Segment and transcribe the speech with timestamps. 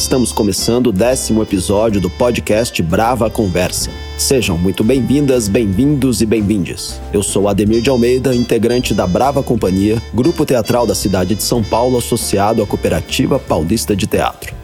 [0.00, 3.90] Estamos começando o décimo episódio do podcast Brava Conversa.
[4.16, 6.98] Sejam muito bem-vindas, bem-vindos e bem-vindes.
[7.12, 11.62] Eu sou Ademir de Almeida, integrante da Brava Companhia, grupo teatral da cidade de São
[11.62, 14.59] Paulo associado à Cooperativa Paulista de Teatro.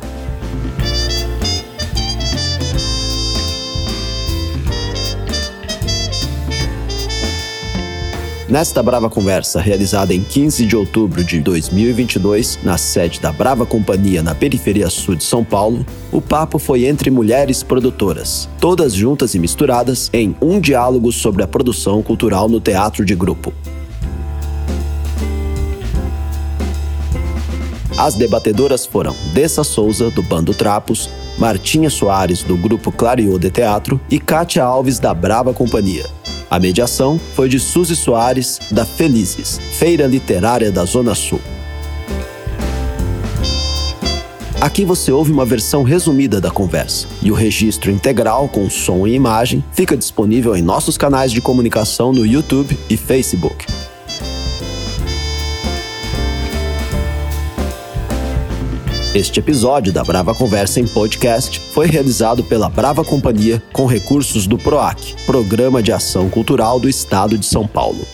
[8.49, 14.23] Nesta Brava Conversa, realizada em 15 de outubro de 2022, na sede da Brava Companhia
[14.23, 19.41] na periferia sul de São Paulo, o papo foi entre mulheres produtoras, todas juntas e
[19.41, 23.53] misturadas em um diálogo sobre a produção cultural no teatro de grupo.
[27.99, 34.01] As debatedoras foram Dessa Souza, do Bando Trapos, Martinha Soares, do grupo Clariô de Teatro
[34.09, 36.16] e Kátia Alves, da Brava Companhia.
[36.49, 41.41] A mediação foi de Suzy Soares, da Felizes, Feira Literária da Zona Sul.
[44.61, 49.15] Aqui você ouve uma versão resumida da conversa, e o registro integral com som e
[49.15, 53.67] imagem fica disponível em nossos canais de comunicação no YouTube e Facebook.
[59.17, 64.59] Este episódio da Brava Conversa em Podcast foi realizado pela Brava Companhia com recursos do
[64.59, 68.05] PROAC, Programa de Ação Cultural do Estado de São Paulo.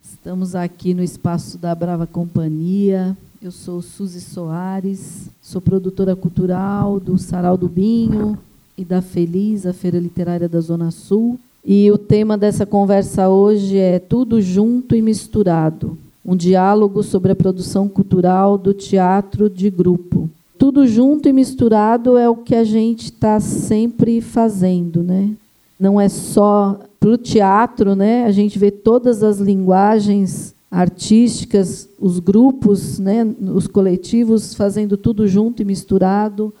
[0.00, 3.16] Estamos aqui no espaço da Brava Companhia.
[3.42, 8.38] Eu sou Suzy Soares, sou produtora cultural do Sarau do Binho
[8.78, 11.36] e da Feliz, a Feira Literária da Zona Sul.
[11.66, 17.36] E o tema dessa conversa hoje é Tudo Junto e Misturado um diálogo sobre a
[17.36, 20.28] produção cultural do teatro de grupo.
[20.58, 25.30] Tudo junto e misturado é o que a gente está sempre fazendo, né?
[25.78, 28.24] Não é só para o teatro, né?
[28.24, 33.24] A gente vê todas as linguagens artísticas, os grupos, né?
[33.54, 36.52] Os coletivos fazendo tudo junto e misturado.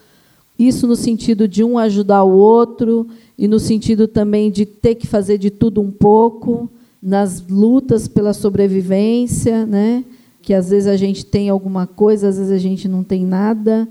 [0.58, 3.06] Isso no sentido de um ajudar o outro
[3.36, 6.70] e no sentido também de ter que fazer de tudo um pouco,
[7.02, 10.04] nas lutas pela sobrevivência, né?
[10.46, 13.88] que às vezes a gente tem alguma coisa, às vezes a gente não tem nada.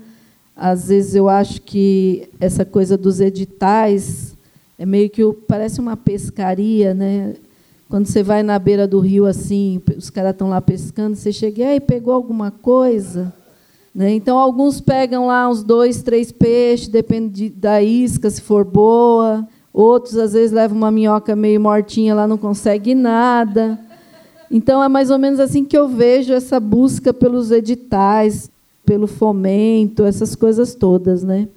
[0.56, 4.34] Às vezes eu acho que essa coisa dos editais
[4.78, 7.34] é meio que parece uma pescaria, né?
[7.90, 11.60] Quando você vai na beira do rio assim, os caras estão lá pescando, você chega
[11.60, 13.34] e aí pegou alguma coisa?
[13.98, 19.48] Então alguns pegam lá uns dois, três peixes, depende da isca, se for boa.
[19.72, 23.78] Outros, às vezes, levam uma minhoca meio mortinha lá, não consegue nada.
[24.50, 28.50] Então, é mais ou menos assim que eu vejo essa busca pelos editais,
[28.86, 31.22] pelo fomento, essas coisas todas.
[31.22, 31.48] Né?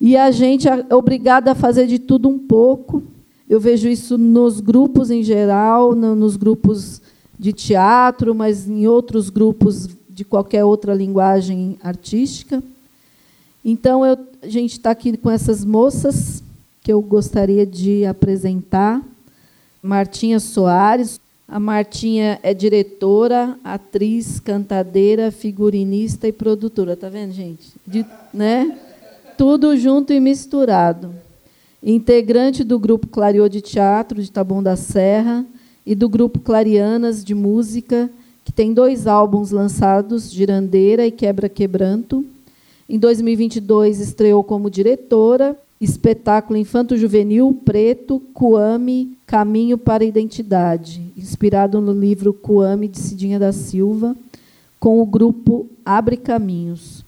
[0.00, 3.02] E a gente é obrigada a fazer de tudo um pouco.
[3.48, 7.00] Eu vejo isso nos grupos em geral, nos grupos
[7.38, 12.62] de teatro, mas em outros grupos de qualquer outra linguagem artística.
[13.64, 16.42] Então, eu, a gente está aqui com essas moças
[16.82, 19.02] que eu gostaria de apresentar.
[19.82, 21.20] Martinha Soares.
[21.48, 26.96] A Martinha é diretora, atriz, cantadeira, figurinista e produtora.
[26.96, 27.72] Tá vendo, gente?
[27.86, 28.78] De, né?
[29.36, 31.14] Tudo junto e misturado.
[31.82, 35.44] Integrante do grupo Clariô de Teatro de Taboão da Serra
[35.84, 38.08] e do grupo Clarianas de Música,
[38.44, 42.24] que tem dois álbuns lançados, Girandeira e Quebra Quebranto.
[42.88, 51.92] Em 2022 estreou como diretora espetáculo infanto-juvenil preto, Cuame, Caminho para a Identidade, inspirado no
[51.92, 54.14] livro Cuame, de Cidinha da Silva,
[54.78, 57.04] com o grupo Abre Caminhos.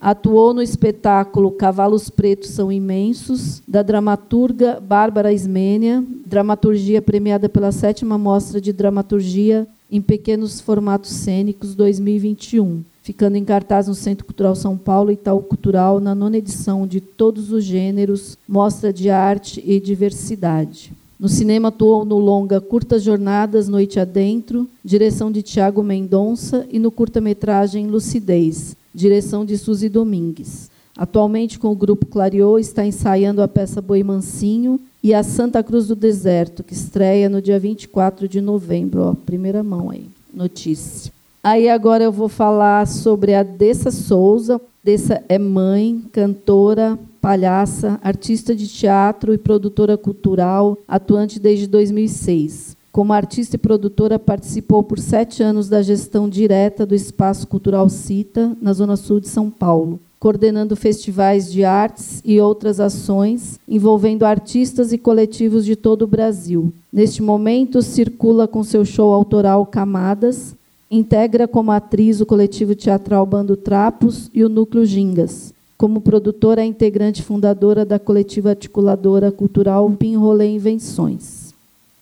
[0.00, 8.16] Atuou no espetáculo Cavalos Pretos São Imensos, da dramaturga Bárbara Ismênia, dramaturgia premiada pela sétima
[8.16, 14.78] Mostra de Dramaturgia em Pequenos Formatos Cênicos 2021 ficando em cartaz no Centro Cultural São
[14.78, 19.80] Paulo e Itaú Cultural na nona edição de Todos os Gêneros, Mostra de Arte e
[19.80, 20.92] Diversidade.
[21.18, 26.90] No cinema atuou no longa Curtas Jornadas Noite Adentro, direção de Tiago Mendonça, e no
[26.90, 30.70] curta-metragem Lucidez, direção de Suzy Domingues.
[30.96, 35.88] Atualmente, com o grupo Clariô, está ensaiando a peça Boi Mansinho e a Santa Cruz
[35.88, 39.02] do Deserto, que estreia no dia 24 de novembro.
[39.02, 41.12] Ó, primeira mão aí, notícia.
[41.42, 44.60] Aí agora eu vou falar sobre a Dessa Souza.
[44.84, 52.76] Dessa é mãe, cantora, palhaça, artista de teatro e produtora cultural, atuante desde 2006.
[52.92, 58.56] Como artista e produtora, participou por sete anos da gestão direta do Espaço Cultural Cita,
[58.60, 64.92] na Zona Sul de São Paulo, coordenando festivais de artes e outras ações envolvendo artistas
[64.92, 66.72] e coletivos de todo o Brasil.
[66.92, 70.54] Neste momento, circula com seu show autoral Camadas,
[70.88, 75.52] Integra como atriz o coletivo teatral Bando Trapos e o Núcleo Gingas.
[75.76, 81.52] Como produtora, é integrante fundadora da coletiva articuladora cultural Pinrolê Invenções.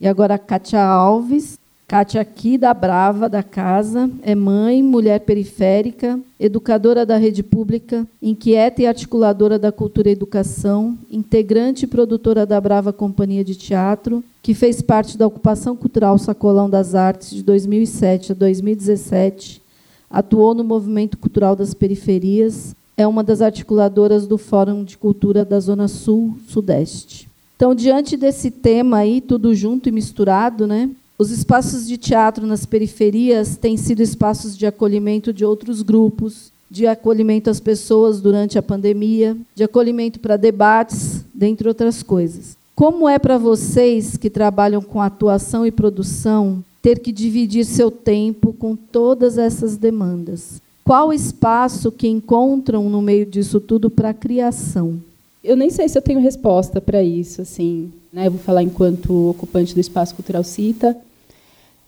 [0.00, 1.56] E agora a Kátia Alves,
[1.90, 8.80] Kátia aqui da Brava, da casa, é mãe, mulher periférica, educadora da rede pública, inquieta
[8.80, 14.54] e articuladora da cultura e educação, integrante e produtora da Brava Companhia de Teatro, que
[14.54, 19.60] fez parte da ocupação cultural Sacolão das Artes de 2007 a 2017,
[20.08, 25.58] atuou no movimento cultural das periferias, é uma das articuladoras do Fórum de Cultura da
[25.58, 27.28] Zona Sul-Sudeste.
[27.56, 30.88] Então, diante desse tema aí, tudo junto e misturado, né?
[31.20, 36.86] Os espaços de teatro nas periferias têm sido espaços de acolhimento de outros grupos, de
[36.86, 42.56] acolhimento às pessoas durante a pandemia, de acolhimento para debates, dentre outras coisas.
[42.74, 48.54] Como é para vocês que trabalham com atuação e produção ter que dividir seu tempo
[48.54, 50.62] com todas essas demandas?
[50.82, 54.98] Qual o espaço que encontram no meio disso tudo para a criação?
[55.44, 57.92] Eu nem sei se eu tenho resposta para isso, assim.
[58.10, 58.26] Né?
[58.26, 60.96] Eu vou falar enquanto ocupante do Espaço Cultural Cita,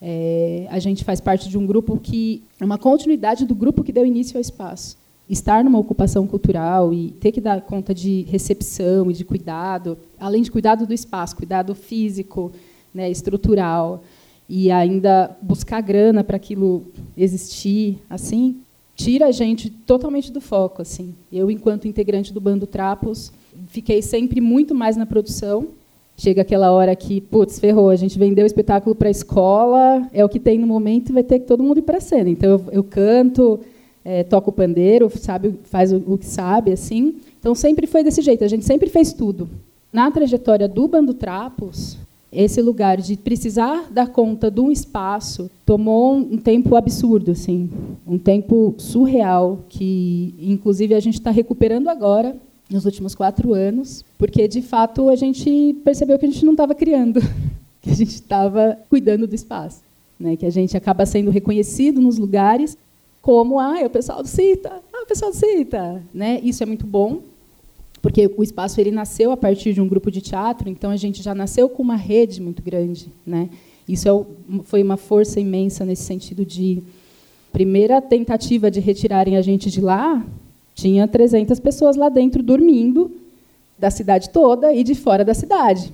[0.05, 3.93] é, a gente faz parte de um grupo que é uma continuidade do grupo que
[3.93, 4.99] deu início ao espaço.
[5.31, 10.43] Estar numa ocupação cultural e ter que dar conta de recepção e de cuidado, além
[10.43, 12.51] de cuidado do espaço, cuidado físico,
[12.93, 14.03] né, estrutural,
[14.49, 16.85] e ainda buscar grana para aquilo
[17.17, 18.57] existir, assim,
[18.97, 20.83] tira a gente totalmente do foco.
[20.83, 23.33] Assim, eu, enquanto integrante do bando Trapos,
[23.69, 25.69] fiquei sempre muito mais na produção
[26.23, 30.25] chega aquela hora que, putz, ferrou, a gente vendeu o espetáculo para a escola, é
[30.25, 32.31] o que tem no momento e vai ter que todo mundo ir para a cena.
[32.31, 33.59] Então eu, eu canto,
[34.05, 37.17] é, toco o pandeiro, sabe, faz o, o, que sabe, assim.
[37.41, 39.51] Então sempre foi desse jeito, a gente sempre fez tudo.
[39.93, 41.99] Na trajetória do Bando Trapos,
[42.31, 47.69] esse lugar de precisar dar conta de um espaço tomou um tempo absurdo, assim,
[48.07, 52.37] um tempo surreal que, inclusive, a gente está recuperando agora
[52.73, 56.75] nos últimos quatro anos, porque de fato a gente percebeu que a gente não estava
[56.75, 57.21] criando,
[57.81, 59.83] que a gente estava cuidando do espaço,
[60.19, 60.37] né?
[60.37, 62.77] que a gente acaba sendo reconhecido nos lugares
[63.21, 66.03] como ah, é o pessoal do CITA, ah, o pessoal do CITA.
[66.13, 66.41] Né?
[66.43, 67.23] Isso é muito bom,
[68.01, 71.23] porque o espaço ele nasceu a partir de um grupo de teatro, então a gente
[71.23, 73.13] já nasceu com uma rede muito grande.
[73.25, 73.49] Né?
[73.89, 76.83] Isso é, foi uma força imensa nesse sentido de
[77.53, 80.25] primeira tentativa de retirarem a gente de lá
[80.75, 83.11] tinha 300 pessoas lá dentro dormindo,
[83.79, 85.93] da cidade toda e de fora da cidade.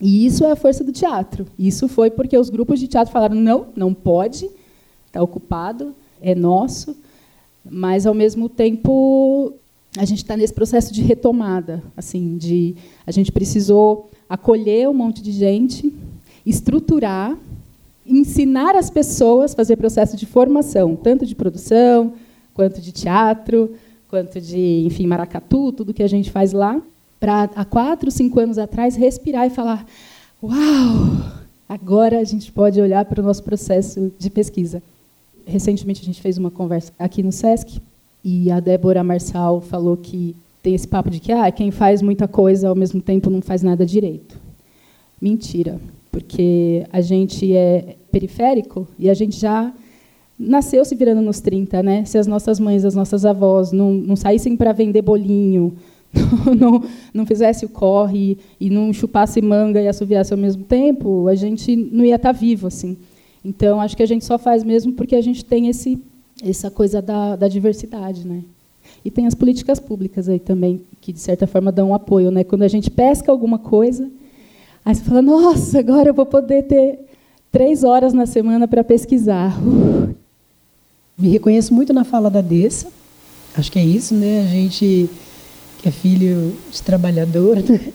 [0.00, 1.46] E isso é a força do teatro.
[1.58, 4.50] Isso foi porque os grupos de teatro falaram: não, não pode,
[5.06, 6.96] está ocupado, é nosso.
[7.64, 9.54] Mas, ao mesmo tempo,
[9.96, 11.82] a gente está nesse processo de retomada.
[11.96, 12.74] assim, de
[13.06, 15.92] A gente precisou acolher um monte de gente,
[16.44, 17.38] estruturar,
[18.04, 22.12] ensinar as pessoas a fazer processo de formação, tanto de produção
[22.52, 23.74] quanto de teatro,
[24.14, 26.80] quanto de, enfim, maracatu, tudo que a gente faz lá,
[27.18, 29.84] para há quatro, cinco anos atrás respirar e falar:
[30.40, 31.32] Uau!
[31.68, 34.80] Agora a gente pode olhar para o nosso processo de pesquisa.
[35.44, 37.80] Recentemente a gente fez uma conversa aqui no SESC
[38.22, 42.28] e a Débora Marçal falou que tem esse papo de que ah, quem faz muita
[42.28, 44.38] coisa ao mesmo tempo não faz nada direito.
[45.20, 45.80] Mentira,
[46.12, 49.72] porque a gente é periférico e a gente já
[50.38, 52.04] nasceu se virando nos 30, né?
[52.04, 55.74] Se as nossas mães, as nossas avós não, não saíssem para vender bolinho,
[56.58, 61.34] não, não, fizesse o corre e não chupasse manga e assoviasse ao mesmo tempo, a
[61.34, 62.96] gente não ia estar tá vivo assim.
[63.44, 66.00] Então acho que a gente só faz mesmo porque a gente tem esse
[66.42, 68.42] essa coisa da, da diversidade, né?
[69.04, 72.42] E tem as políticas públicas aí também que de certa forma dão um apoio, né?
[72.42, 74.10] Quando a gente pesca alguma coisa,
[74.84, 77.00] aí você fala, nossa, agora eu vou poder ter
[77.52, 79.56] três horas na semana para pesquisar.
[79.62, 80.14] Uh,
[81.16, 82.88] me reconheço muito na fala da Dessa.
[83.56, 84.42] Acho que é isso, né?
[84.42, 85.08] A gente
[85.80, 87.92] que é filho de trabalhador, né?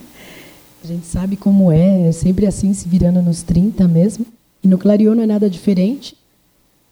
[0.82, 4.24] a gente sabe como é, é sempre assim, se virando nos 30 mesmo.
[4.62, 6.16] E no Clariô não é nada diferente.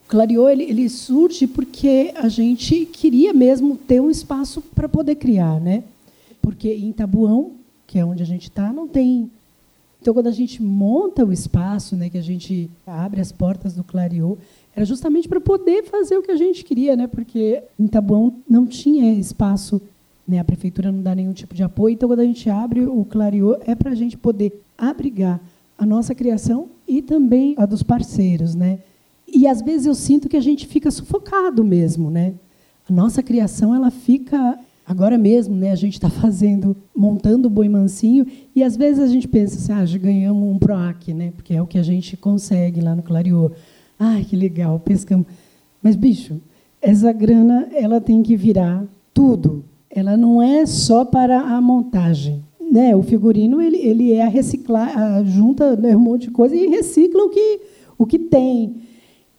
[0.04, 5.14] O Clariô ele, ele surge porque a gente queria mesmo ter um espaço para poder
[5.14, 5.84] criar, né?
[6.42, 7.52] Porque em Tabuão,
[7.86, 9.30] que é onde a gente está, não tem.
[10.00, 13.82] Então, quando a gente monta o espaço, né, que a gente abre as portas do
[13.82, 14.38] Clariô,
[14.78, 17.08] era justamente para poder fazer o que a gente queria, né?
[17.08, 19.82] Porque em Tabuão não tinha espaço,
[20.26, 20.38] né?
[20.38, 23.56] A prefeitura não dá nenhum tipo de apoio, então quando a gente abre o Clariô
[23.66, 25.40] é para a gente poder abrigar
[25.76, 28.78] a nossa criação e também a dos parceiros, né?
[29.26, 32.34] E às vezes eu sinto que a gente fica sufocado mesmo, né?
[32.88, 35.72] A nossa criação ela fica agora mesmo, né?
[35.72, 39.72] A gente está fazendo, montando o boi mansinho e às vezes a gente pensa assim,
[39.72, 41.32] ah, já ganhamos um Proac, né?
[41.34, 43.50] Porque é o que a gente consegue lá no Clariô.
[43.98, 45.26] Ai, que legal, pescamos.
[45.82, 46.40] Mas, bicho,
[46.80, 49.64] essa grana ela tem que virar tudo.
[49.90, 52.44] Ela não é só para a montagem.
[52.70, 52.94] Né?
[52.94, 56.66] O figurino ele, ele é a reciclar, a junta né, um monte de coisa e
[56.66, 57.60] recicla o que,
[57.96, 58.76] o que tem.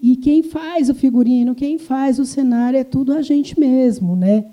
[0.01, 4.15] E quem faz o figurino, quem faz o cenário é tudo a gente mesmo.
[4.15, 4.45] Né?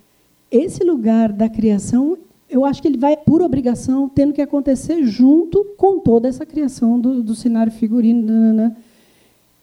[0.51, 2.19] Esse lugar da criação,
[2.51, 7.01] eu acho que ele vai, por obrigação, tendo que acontecer junto com toda essa criação
[7.01, 8.23] do, do cenário figurino.
[8.23, 8.77] Nanana.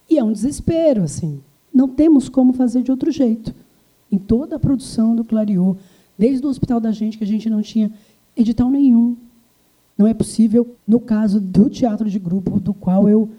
[0.09, 1.03] E é um desespero.
[1.03, 1.41] assim.
[1.73, 3.53] Não temos como fazer de outro jeito.
[4.11, 5.75] Em toda a produção do Clariô,
[6.17, 7.91] desde o Hospital da Gente, que a gente não tinha
[8.37, 9.17] edital nenhum.
[9.97, 13.29] Não é possível, no caso do teatro de grupo, do qual eu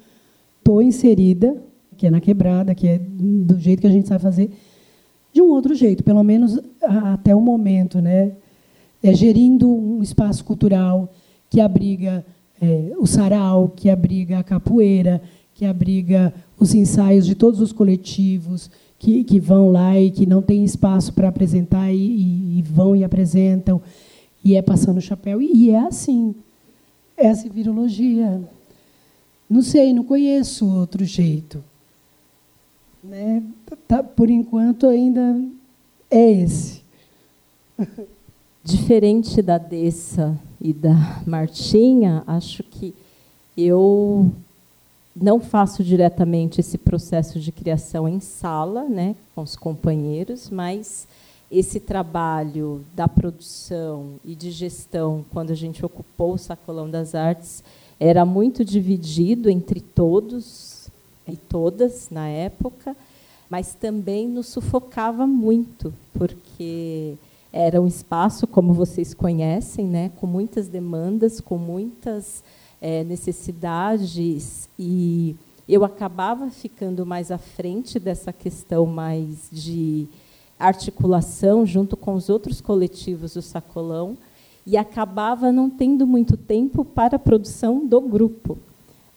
[0.59, 1.57] estou inserida,
[1.97, 4.51] que é na quebrada, que é do jeito que a gente sabe fazer,
[5.33, 8.33] de um outro jeito, pelo menos até o momento, né?
[9.03, 11.13] É gerindo um espaço cultural
[11.51, 12.25] que abriga
[12.61, 15.21] é, o sarau, que abriga a capoeira,
[15.55, 20.43] que abriga os ensaios de todos os coletivos que, que vão lá e que não
[20.43, 23.81] tem espaço para apresentar e, e, e, vão e apresentam,
[24.43, 25.41] e é passando o chapéu.
[25.41, 26.35] E, e é assim,
[27.17, 28.41] é a virologia.
[29.49, 31.63] Não sei, não conheço outro jeito.
[33.03, 33.43] Né?
[33.87, 35.39] Tá, por enquanto, ainda
[36.11, 36.83] é esse.
[38.65, 42.95] Diferente da Dessa e da Martinha, acho que
[43.55, 44.33] eu
[45.15, 51.07] não faço diretamente esse processo de criação em sala, né, com os companheiros, mas
[51.51, 57.63] esse trabalho da produção e de gestão, quando a gente ocupou o Sacolão das Artes,
[58.01, 60.89] era muito dividido entre todos
[61.29, 62.97] e todas na época,
[63.49, 67.15] mas também nos sufocava muito, porque
[67.53, 72.43] era um espaço, como vocês conhecem, né, com muitas demandas, com muitas
[72.85, 75.35] é, necessidades e
[75.67, 80.07] eu acabava ficando mais à frente dessa questão mais de
[80.59, 84.19] articulação junto com os outros coletivos do Sacolão
[84.67, 88.59] e acabava não tendo muito tempo para a produção do grupo.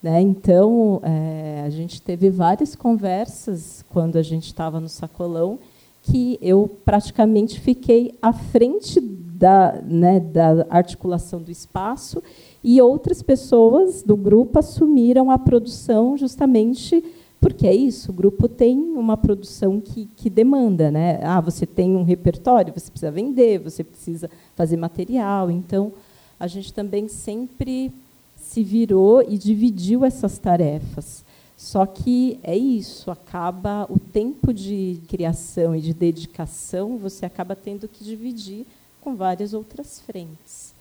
[0.02, 0.22] Né?
[0.22, 5.60] Então, é, a gente teve várias conversas quando a gente estava no Sacolão
[6.04, 12.24] que eu praticamente fiquei à frente da, né, da articulação do espaço
[12.64, 17.04] e outras pessoas do grupo assumiram a produção justamente
[17.40, 20.90] porque é isso, o grupo tem uma produção que, que demanda.
[20.90, 21.20] Né?
[21.24, 25.52] Ah, você tem um repertório, você precisa vender, você precisa fazer material.
[25.52, 25.94] Então,
[26.40, 27.92] a gente também sempre
[28.36, 31.24] se virou e dividiu essas tarefas.
[31.56, 37.88] Só que é isso, acaba o tempo de criação e de dedicação, você acaba tendo
[37.88, 38.66] que dividir
[39.02, 40.74] com várias outras frentes.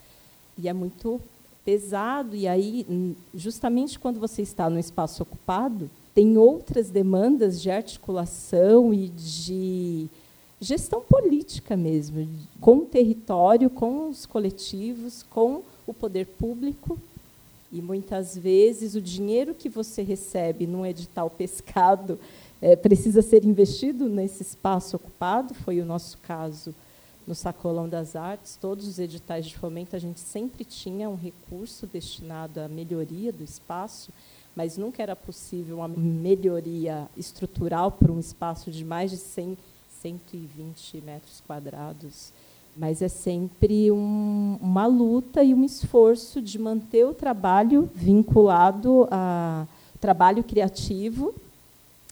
[0.59, 1.21] E é muito
[1.67, 2.87] pesado, e aí,
[3.35, 10.07] justamente quando você está no espaço ocupado, tem outras demandas de articulação e de
[10.61, 12.29] gestão política mesmo,
[12.61, 16.97] com o território, com os coletivos, com o poder público.
[17.73, 22.17] E muitas vezes o dinheiro que você recebe num edital pescado
[22.63, 26.73] é, precisa ser investido nesse espaço ocupado, foi o nosso caso
[27.27, 31.87] no Sacolão das Artes, todos os editais de fomento, a gente sempre tinha um recurso
[31.87, 34.13] destinado à melhoria do espaço,
[34.55, 39.59] mas nunca era possível uma melhoria estrutural para um espaço de mais de 100,
[40.01, 42.33] 120 metros quadrados.
[42.77, 49.67] Mas é sempre um, uma luta e um esforço de manter o trabalho vinculado a
[50.01, 51.35] trabalho criativo,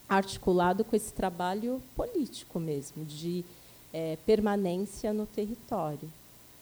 [0.09, 3.45] articulado com esse trabalho político mesmo, de
[3.95, 6.11] é, permanência no território.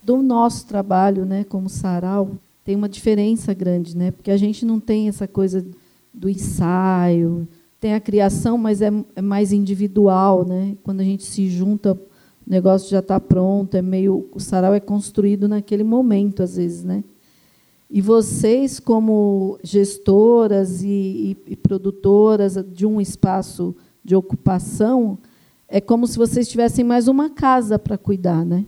[0.03, 4.79] Do nosso trabalho, né, como sarau, tem uma diferença grande, né, porque a gente não
[4.79, 5.65] tem essa coisa
[6.13, 7.49] do ensaio,
[7.81, 10.77] tem a criação, mas é, é mais individual, né?
[10.85, 11.99] Quando a gente se junta, o
[12.47, 17.03] negócio já está pronto, é meio o sarau é construído naquele momento, às vezes, né?
[17.91, 20.87] E vocês, como gestoras e,
[21.47, 23.75] e, e produtoras de um espaço
[24.05, 25.19] de ocupação,
[25.73, 28.67] é como se vocês tivessem mais uma casa para cuidar, né?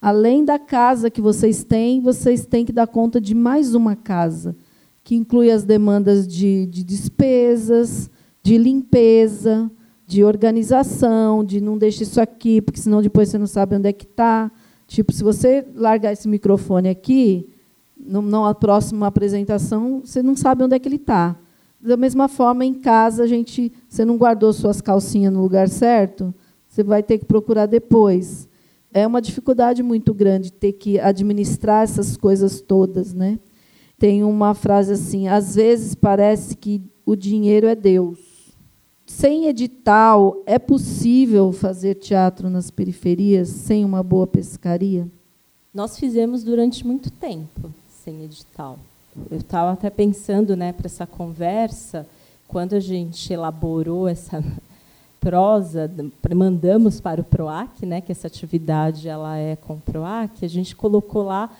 [0.00, 4.56] Além da casa que vocês têm, vocês têm que dar conta de mais uma casa,
[5.04, 8.10] que inclui as demandas de, de despesas,
[8.42, 9.70] de limpeza,
[10.06, 13.92] de organização, de não deixe isso aqui, porque senão depois você não sabe onde é
[13.92, 14.50] que está.
[14.86, 17.46] Tipo, se você largar esse microfone aqui,
[17.94, 21.36] na próxima apresentação, você não sabe onde é que ele está.
[21.80, 26.34] Da mesma forma, em casa, a gente, você não guardou suas calcinhas no lugar certo,
[26.68, 28.48] você vai ter que procurar depois.
[28.92, 33.38] É uma dificuldade muito grande ter que administrar essas coisas todas, né?
[33.98, 38.18] Tem uma frase assim: às vezes parece que o dinheiro é Deus.
[39.06, 45.08] sem edital, é possível fazer teatro nas periferias sem uma boa pescaria?
[45.72, 47.72] Nós fizemos durante muito tempo
[48.04, 48.78] sem edital.
[49.30, 52.06] Eu estava até pensando né, para essa conversa,
[52.46, 54.42] quando a gente elaborou essa
[55.20, 55.90] prosa,
[56.34, 60.74] mandamos para o PROAC, né, que essa atividade ela é com o PROAC, a gente
[60.74, 61.50] colocou lá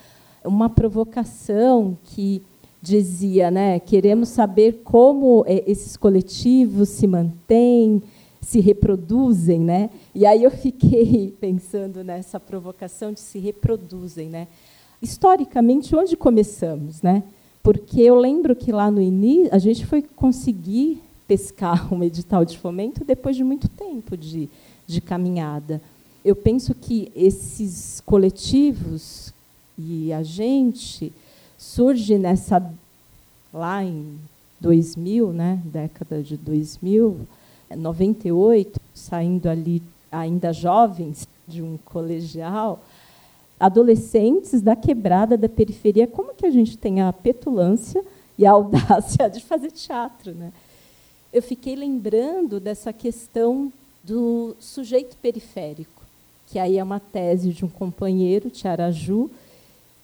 [0.45, 2.43] uma provocação que
[2.81, 8.03] dizia, né, queremos saber como é, esses coletivos se mantêm,
[8.41, 9.91] se reproduzem, né?
[10.15, 14.49] E aí eu fiquei pensando nessa provocação de se reproduzem, né?
[15.03, 17.23] Historicamente, onde começamos, né?
[17.69, 22.57] Porque eu lembro que lá no início a gente foi conseguir pescar um edital de
[22.57, 24.49] fomento depois de muito tempo de,
[24.87, 25.79] de caminhada.
[26.25, 29.35] Eu penso que esses coletivos
[29.79, 31.13] e a gente
[31.59, 32.73] surge nessa
[33.53, 34.19] lá em
[34.59, 37.19] 2000, né, década de 2000,
[37.77, 42.83] 98, saindo ali ainda jovens de um colegial,
[43.59, 48.05] adolescentes da quebrada da periferia, como que a gente tem a petulância
[48.37, 50.53] e a audácia de fazer teatro, né?
[51.33, 53.73] Eu fiquei lembrando dessa questão
[54.03, 56.03] do sujeito periférico,
[56.47, 59.31] que aí é uma tese de um companheiro, Tiaraju,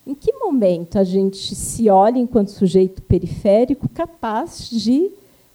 [0.06, 5.10] em que momento a gente se olha enquanto sujeito periférico capaz de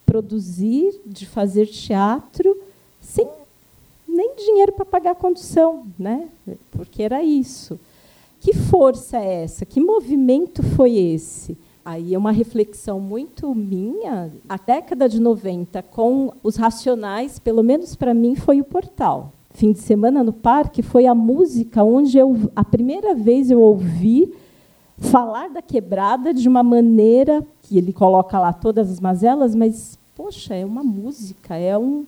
[0.05, 2.59] produzir, de fazer teatro
[2.99, 3.27] sem
[4.07, 6.27] nem dinheiro para pagar a condução, né?
[6.71, 7.79] Porque era isso.
[8.39, 9.65] Que força é essa?
[9.65, 11.57] Que movimento foi esse?
[11.83, 14.31] Aí é uma reflexão muito minha.
[14.47, 19.33] A década de 90, com os racionais, pelo menos para mim, foi o portal.
[19.51, 24.33] Fim de semana no parque foi a música onde eu, a primeira vez eu ouvi
[24.97, 30.53] falar da quebrada de uma maneira que ele coloca lá todas as mazelas, mas poxa,
[30.53, 32.05] é uma música, é um,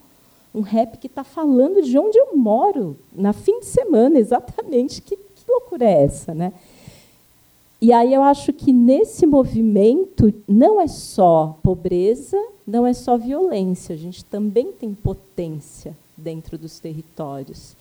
[0.53, 5.01] um rap que está falando de onde eu moro na fim de semana, exatamente.
[5.01, 5.17] Que,
[5.51, 6.53] loucura é essa, né?
[7.81, 13.95] E aí eu acho que nesse movimento não é só pobreza, não é só violência,
[13.95, 17.75] a gente também tem potência dentro dos territórios.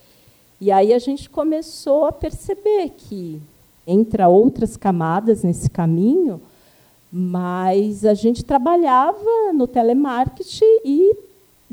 [0.59, 3.39] E aí a gente começou a perceber que
[3.85, 6.41] entra outras camadas nesse caminho,
[7.11, 11.15] mas a gente trabalhava no telemarketing e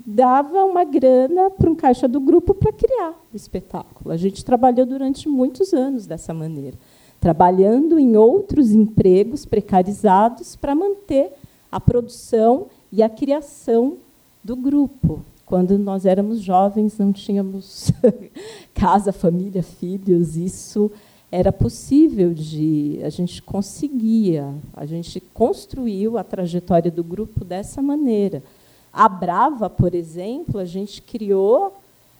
[0.06, 4.12] dava uma grana para um caixa do grupo para criar o espetáculo.
[4.12, 6.76] A gente trabalhou durante muitos anos dessa maneira
[7.20, 11.32] trabalhando em outros empregos precarizados para manter
[11.70, 13.96] a produção e a criação
[14.42, 15.24] do grupo.
[15.44, 17.90] Quando nós éramos jovens, não tínhamos
[18.72, 20.90] casa, família, filhos, isso
[21.30, 28.42] era possível de a gente conseguia, a gente construiu a trajetória do grupo dessa maneira.
[28.92, 31.72] A Brava, por exemplo, a gente criou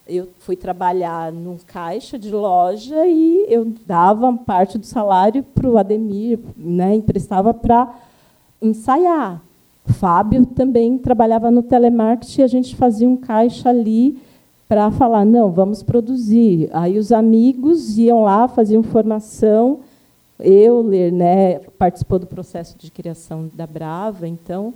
[0.09, 5.76] eu fui trabalhar num caixa de loja e eu dava parte do salário para o
[5.76, 7.94] Ademir, né, emprestava para
[8.61, 9.42] ensaiar.
[9.85, 14.18] Fábio também trabalhava no telemarketing e a gente fazia um caixa ali
[14.66, 16.70] para falar, não, vamos produzir.
[16.72, 19.81] Aí os amigos iam lá, faziam formação.
[20.40, 24.72] Euler né, participou do processo de criação da Brava, então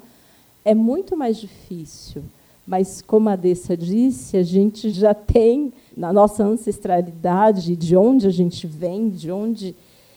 [0.64, 2.22] é muito mais difícil.
[2.66, 8.30] Mas, como a Dessa disse, a gente já tem, na nossa ancestralidade, de onde a
[8.30, 9.74] gente vem, de onde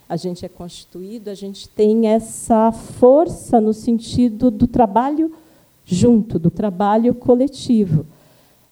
[0.08, 5.34] a gente é constituído, a gente tem essa força no sentido do trabalho
[5.84, 8.06] junto, do trabalho coletivo.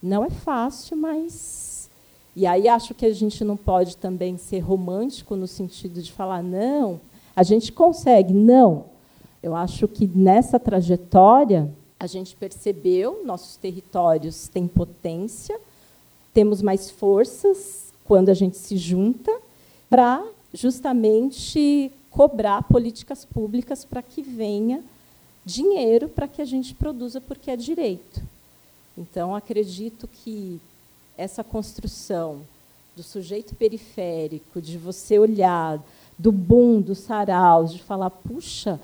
[0.02, 1.90] Não é fácil, mas.
[2.36, 6.44] E aí acho que a gente não pode também ser romântico no sentido de falar,
[6.44, 7.00] não,
[7.36, 8.34] a gente consegue.
[8.34, 8.93] Não.
[9.44, 15.60] Eu acho que nessa trajetória a gente percebeu, nossos territórios têm potência,
[16.34, 19.32] temos mais forças quando a gente se junta
[19.90, 24.82] para justamente cobrar políticas públicas para que venha
[25.46, 28.22] dinheiro para que a gente produza porque é direito.
[28.98, 30.60] Então, acredito que
[31.18, 32.42] essa construção
[32.96, 35.84] do sujeito periférico, de você olhar
[36.18, 38.80] do boom, dos saraus, de falar, puxa,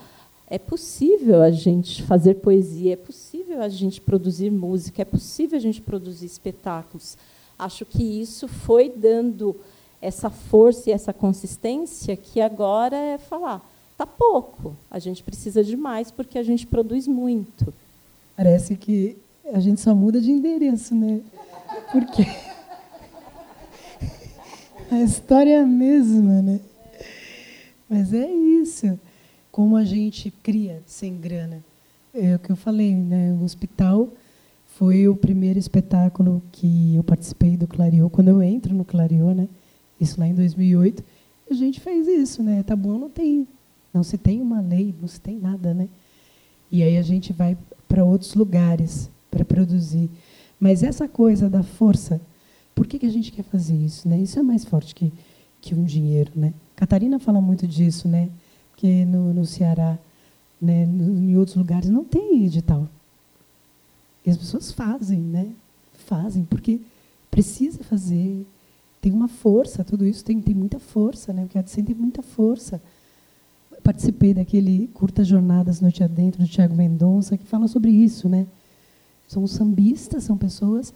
[0.50, 5.62] é possível a gente fazer poesia, é possível a gente produzir música, é possível a
[5.62, 7.16] gente produzir espetáculos.
[7.58, 9.56] Acho que isso foi dando
[10.02, 13.62] essa força e essa consistência que agora é falar,
[13.98, 17.72] tá pouco, a gente precisa de mais porque a gente produz muito.
[18.36, 19.18] Parece que
[19.54, 21.22] a gente só muda de endereço, né?
[21.92, 22.24] Porque
[24.90, 26.60] a história é a mesma, né?
[27.88, 29.00] Mas é isso
[29.60, 31.62] como a gente cria sem grana.
[32.14, 33.34] É o que eu falei, né?
[33.34, 34.08] O hospital
[34.78, 39.50] foi o primeiro espetáculo que eu participei do Clariô, quando eu entro no Clariô, né?
[40.00, 41.04] Isso lá em 2008.
[41.52, 42.64] A gente fez isso, né?
[42.64, 43.46] Tá bom, não tem,
[43.94, 45.90] não se tem uma lei, não se tem nada, né?
[46.72, 50.10] E aí a gente vai para outros lugares para produzir.
[50.58, 52.22] Mas essa coisa da força,
[52.74, 54.20] por que, que a gente quer fazer isso, né?
[54.20, 55.12] Isso é mais forte que
[55.62, 56.54] que um dinheiro, né?
[56.78, 58.30] Catarina fala muito disso, né?
[58.80, 60.00] Que no, no Ceará,
[60.62, 62.88] né, em outros lugares não tem edital.
[64.26, 65.52] E as pessoas fazem, né?
[66.06, 66.80] Fazem porque
[67.30, 68.48] precisa fazer.
[69.02, 71.44] Tem uma força, tudo isso tem, tem muita força, né?
[71.44, 72.82] O que a tem muita força.
[73.84, 78.48] participei daquele Curta Jornadas Noite Adentro, do Tiago Mendonça, que fala sobre isso, né?
[79.28, 80.94] São sambistas, são pessoas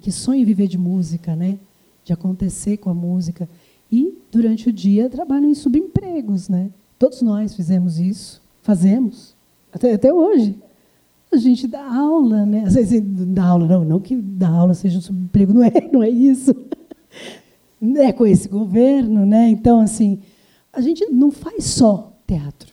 [0.00, 1.58] que sonham em viver de música, né?
[2.04, 3.48] De acontecer com a música.
[3.90, 6.48] E, durante o dia, trabalham em subempregos.
[6.48, 6.70] Né?
[6.98, 9.34] Todos nós fizemos isso, fazemos,
[9.72, 10.56] até, até hoje.
[11.32, 12.62] A gente dá aula, né?
[12.64, 16.02] Às vezes dá aula, não, não que dar aula seja um subemprego, não é, não
[16.02, 16.54] é isso.
[17.96, 19.48] É com esse governo, né?
[19.48, 20.20] Então, assim,
[20.72, 22.72] a gente não faz só teatro.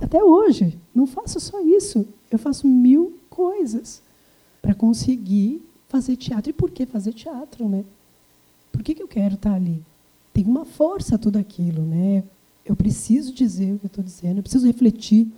[0.00, 2.06] Até hoje, não faço só isso.
[2.30, 4.02] Eu faço mil coisas
[4.60, 6.50] para conseguir fazer teatro.
[6.50, 7.84] E por que fazer teatro, né?
[8.72, 9.82] Por que, que eu quero estar ali?
[10.32, 12.24] tem uma força tudo aquilo, né?
[12.64, 15.28] Eu preciso dizer o que eu estou dizendo, eu preciso refletir.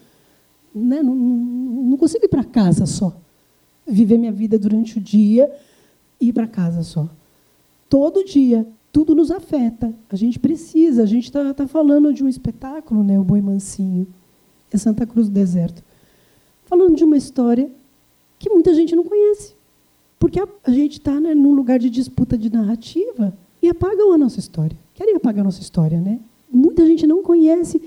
[0.74, 1.02] Né?
[1.02, 1.36] Não, não,
[1.90, 3.16] não consigo ir para casa só.
[3.86, 5.50] Viver minha vida durante o dia
[6.20, 7.08] e ir para casa só.
[7.88, 9.94] Todo dia, tudo nos afeta.
[10.10, 11.02] A gente precisa.
[11.02, 13.18] A gente está tá falando de um espetáculo, né?
[13.18, 14.06] o Boi Mansinho,
[14.72, 15.82] é Santa Cruz do Deserto.
[16.66, 17.70] Falando de uma história
[18.38, 19.54] que muita gente não conhece.
[20.18, 24.18] Porque a, a gente está né, num lugar de disputa de narrativa e apagam a
[24.18, 26.20] nossa história querem apagar a nossa história, né?
[26.54, 27.82] Muita gente não conhece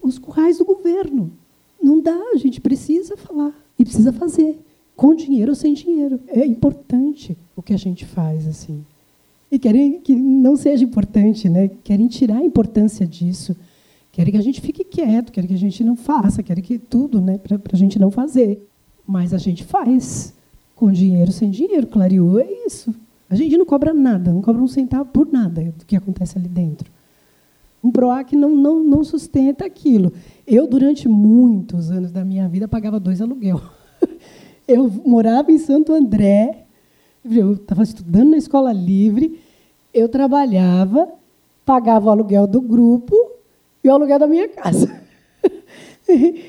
[0.00, 1.32] os currais do governo.
[1.82, 4.58] Não dá, a gente precisa falar e precisa fazer,
[4.96, 6.20] com dinheiro ou sem dinheiro.
[6.28, 8.84] É importante o que a gente faz assim.
[9.50, 11.70] E querem que não seja importante, né?
[11.82, 13.56] Querem tirar a importância disso.
[14.10, 17.20] Querem que a gente fique quieto, querem que a gente não faça, querem que tudo,
[17.20, 18.66] né, para a gente não fazer.
[19.06, 20.32] Mas a gente faz
[20.74, 21.86] com dinheiro, sem dinheiro.
[21.86, 22.94] Clareou é isso.
[23.28, 26.48] A gente não cobra nada, não cobra um centavo por nada do que acontece ali
[26.48, 26.90] dentro.
[27.84, 30.10] Um PROAC não, não, não sustenta aquilo.
[30.46, 33.60] Eu, durante muitos anos da minha vida, pagava dois aluguel.
[34.66, 36.64] Eu morava em Santo André,
[37.22, 39.38] eu estava estudando na escola livre,
[39.92, 41.06] eu trabalhava,
[41.66, 43.14] pagava o aluguel do grupo
[43.82, 45.02] e o aluguel da minha casa.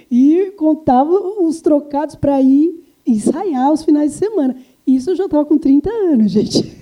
[0.10, 4.56] e contava os trocados para ir ensaiar os finais de semana.
[4.88, 6.74] Isso eu já estava com 30 anos, gente.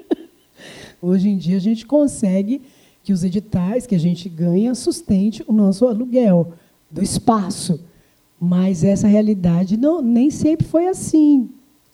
[1.02, 2.62] Hoje em dia a gente consegue
[3.02, 6.52] que os editais que a gente ganha sustente o nosso aluguel
[6.90, 7.80] do espaço.
[8.38, 11.50] Mas essa realidade não, nem sempre foi assim.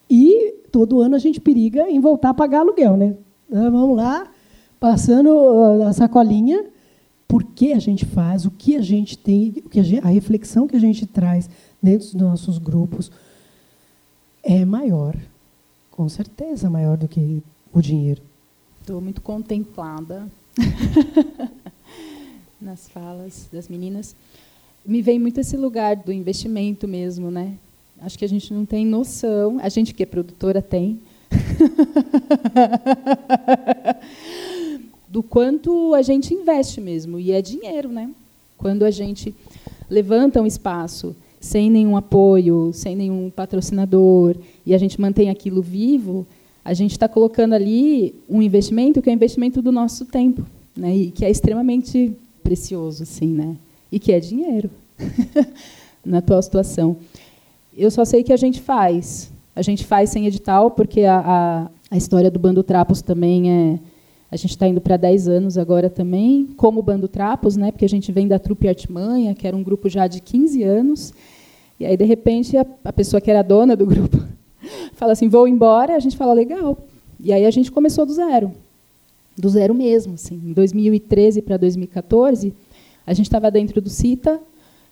[0.08, 2.96] E todo ano a gente periga em voltar a pagar aluguel.
[2.96, 3.16] Né?
[3.48, 4.30] Então, vamos lá,
[4.78, 6.64] passando a sacolinha,
[7.26, 10.08] por que a gente faz, o que a gente tem, o que a, gente, a
[10.08, 11.50] reflexão que a gente traz
[11.82, 13.10] dentro dos nossos grupos
[14.42, 15.16] é maior,
[15.90, 17.42] com certeza maior do que
[17.72, 18.22] o dinheiro.
[18.80, 20.28] Estou muito contemplada
[22.60, 24.14] nas falas das meninas.
[24.84, 27.54] Me vem muito esse lugar do investimento mesmo, né?
[28.00, 31.00] Acho que a gente não tem noção, a gente que é produtora tem,
[35.08, 38.10] do quanto a gente investe mesmo, e é dinheiro, né?
[38.58, 39.34] Quando a gente
[39.88, 46.26] levanta um espaço sem nenhum apoio, sem nenhum patrocinador, e a gente mantém aquilo vivo,
[46.66, 50.44] a gente está colocando ali um investimento que é um investimento do nosso tempo,
[50.76, 50.96] né?
[50.96, 53.56] E que é extremamente precioso, assim, né?
[53.90, 54.68] E que é dinheiro
[56.04, 56.96] na atual situação.
[57.72, 59.30] Eu só sei que a gente faz.
[59.54, 63.78] A gente faz sem edital, porque a, a, a história do Bando Trapos também é.
[64.28, 67.70] A gente está indo para 10 anos agora também, como Bando Trapos, né?
[67.70, 71.14] porque a gente vem da Trupe Artimanha, que era um grupo já de 15 anos,
[71.78, 74.20] e aí, de repente, a, a pessoa que era dona do grupo
[74.94, 76.78] fala assim, vou embora, a gente fala, legal.
[77.18, 78.52] E aí a gente começou do zero.
[79.36, 80.14] Do zero mesmo.
[80.14, 80.40] Assim.
[80.44, 82.52] Em 2013 para 2014,
[83.06, 84.40] a gente estava dentro do CITA,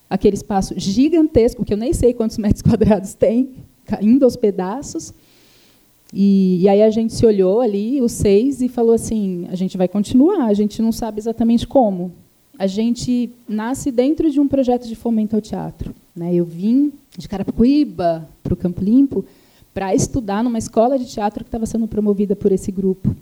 [0.09, 3.51] aquele espaço gigantesco, que eu nem sei quantos metros quadrados tem,
[3.85, 5.13] caindo aos pedaços.
[6.13, 9.77] E, e, aí a gente se olhou ali, os seis, e falou assim: a gente
[9.77, 12.13] vai continuar, a gente não sabe exatamente como.
[12.57, 15.93] A gente nasce dentro de um projeto de fomento ao teatro.
[16.15, 16.33] Né?
[16.33, 19.25] Eu vim de Carapicuíba para o Campo Limpo
[19.75, 23.15] para estudar numa escola de teatro que estava sendo promovida por esse grupo.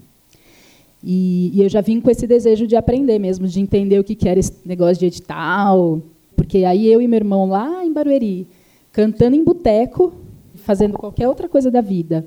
[1.03, 4.15] E, e, eu já vim com esse desejo de aprender mesmo, de entender o que,
[4.15, 6.01] que era esse negócio de edital.
[6.35, 8.47] Porque aí eu e meu irmão lá em Barueri,
[8.91, 10.13] cantando em boteco,
[10.55, 12.25] fazendo qualquer outra coisa da vida.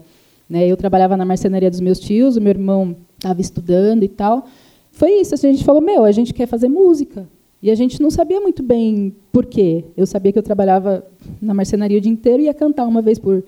[0.50, 0.66] Né?
[0.66, 4.46] Eu trabalhava na marcenaria dos meus tios, o meu irmão estava estudando e tal.
[4.90, 7.26] Foi isso, assim, a gente falou, meu, a gente quer fazer música.
[7.62, 9.84] E a gente não sabia muito bem por quê.
[9.96, 11.04] Eu sabia que eu trabalhava
[11.40, 13.42] na marcenaria o dia inteiro e ia cantar uma vez por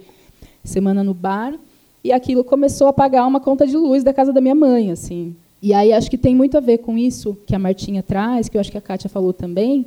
[0.69, 1.55] semana no bar.
[2.03, 5.35] E aquilo começou a pagar uma conta de luz da casa da minha mãe, assim.
[5.61, 8.57] E aí acho que tem muito a ver com isso que a Martinha traz, que
[8.57, 9.87] eu acho que a Kátia falou também,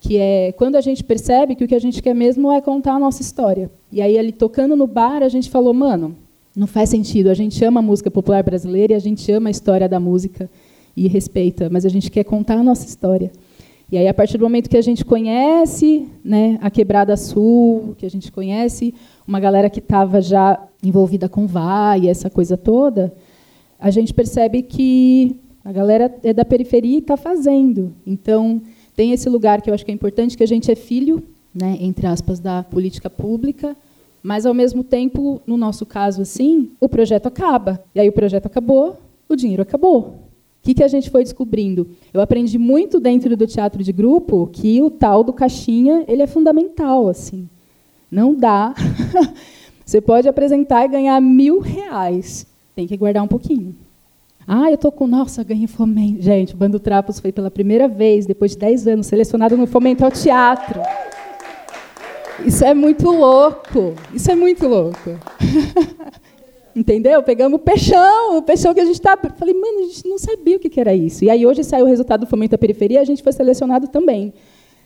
[0.00, 2.94] que é quando a gente percebe que o que a gente quer mesmo é contar
[2.94, 3.70] a nossa história.
[3.92, 6.16] E aí ali tocando no bar, a gente falou, mano,
[6.56, 9.50] não faz sentido, a gente ama a música popular brasileira e a gente ama a
[9.50, 10.50] história da música
[10.96, 13.30] e respeita, mas a gente quer contar a nossa história.
[13.92, 18.06] E aí, a partir do momento que a gente conhece né, a Quebrada Sul, que
[18.06, 18.94] a gente conhece
[19.26, 23.12] uma galera que estava já envolvida com VAI, essa coisa toda,
[23.80, 27.92] a gente percebe que a galera é da periferia e está fazendo.
[28.06, 28.62] Então,
[28.94, 31.20] tem esse lugar que eu acho que é importante, que a gente é filho,
[31.52, 33.76] né, entre aspas, da política pública,
[34.22, 37.82] mas, ao mesmo tempo, no nosso caso, assim, o projeto acaba.
[37.92, 38.98] E aí o projeto acabou,
[39.28, 40.29] o dinheiro acabou.
[40.60, 41.88] O que, que a gente foi descobrindo?
[42.12, 46.26] Eu aprendi muito dentro do teatro de grupo que o tal do caixinha ele é
[46.26, 47.08] fundamental.
[47.08, 47.48] assim.
[48.10, 48.74] Não dá.
[49.86, 52.46] Você pode apresentar e ganhar mil reais.
[52.76, 53.74] Tem que guardar um pouquinho.
[54.46, 55.06] Ah, eu tô com.
[55.06, 56.22] Nossa, ganhei fomento.
[56.22, 60.04] Gente, o Bando Trapos foi pela primeira vez, depois de 10 anos, selecionado no Fomento
[60.04, 60.80] ao Teatro.
[62.44, 63.94] Isso é muito louco.
[64.12, 65.18] Isso é muito louco.
[66.74, 67.22] Entendeu?
[67.22, 69.16] Pegamos o peixão, o peixão que a gente está.
[69.16, 71.24] Falei, mano, a gente não sabia o que era isso.
[71.24, 74.32] E aí hoje saiu o resultado do fomento da periferia a gente foi selecionado também.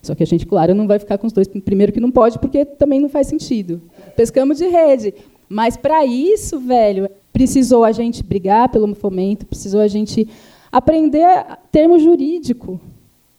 [0.03, 1.49] Só que a gente, claro, não vai ficar com os dois.
[1.49, 3.81] Primeiro que não pode, porque também não faz sentido.
[4.15, 5.15] Pescamos de rede.
[5.49, 10.29] Mas para isso, velho, precisou a gente brigar pelo fomento, precisou a gente
[10.71, 11.27] aprender
[11.71, 12.81] termo jurídico.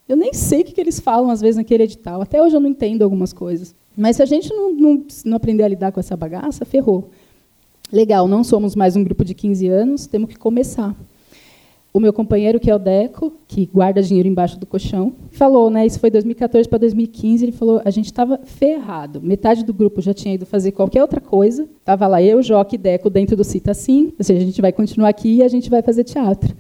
[0.08, 2.22] Eu nem sei o que eles falam às vezes naquele edital.
[2.22, 3.76] Até hoje eu não entendo algumas coisas.
[3.96, 7.10] Mas se a gente não, não, não aprender a lidar com essa bagaça, ferrou.
[7.92, 10.96] Legal, não somos mais um grupo de 15 anos, temos que começar.
[11.94, 15.86] O meu companheiro, que é o Deco, que guarda dinheiro embaixo do colchão, falou, né,
[15.86, 19.22] isso foi 2014 para 2015, ele falou, a gente estava ferrado.
[19.22, 21.70] Metade do grupo já tinha ido fazer qualquer outra coisa.
[21.80, 24.74] Estava lá eu, Joque e Deco dentro do Cita Sim, ou seja, a gente vai
[24.74, 26.54] continuar aqui e a gente vai fazer teatro.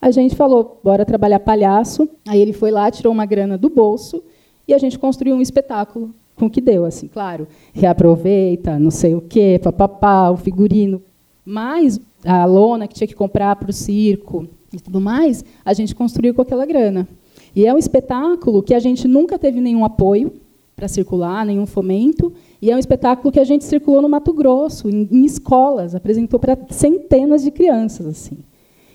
[0.00, 2.08] A gente falou, bora trabalhar palhaço.
[2.26, 4.22] Aí ele foi lá, tirou uma grana do bolso
[4.66, 7.46] e a gente construiu um espetáculo com o que deu, assim, claro.
[7.74, 11.02] Reaproveita, não sei o quê, papapá, o figurino.
[11.44, 15.94] Mas a lona que tinha que comprar para o circo e tudo mais, a gente
[15.94, 17.06] construiu com aquela grana.
[17.54, 20.32] E é um espetáculo que a gente nunca teve nenhum apoio
[20.74, 24.88] para circular, nenhum fomento, e é um espetáculo que a gente circulou no Mato Grosso,
[24.88, 28.38] em, em escolas, apresentou para centenas de crianças, assim.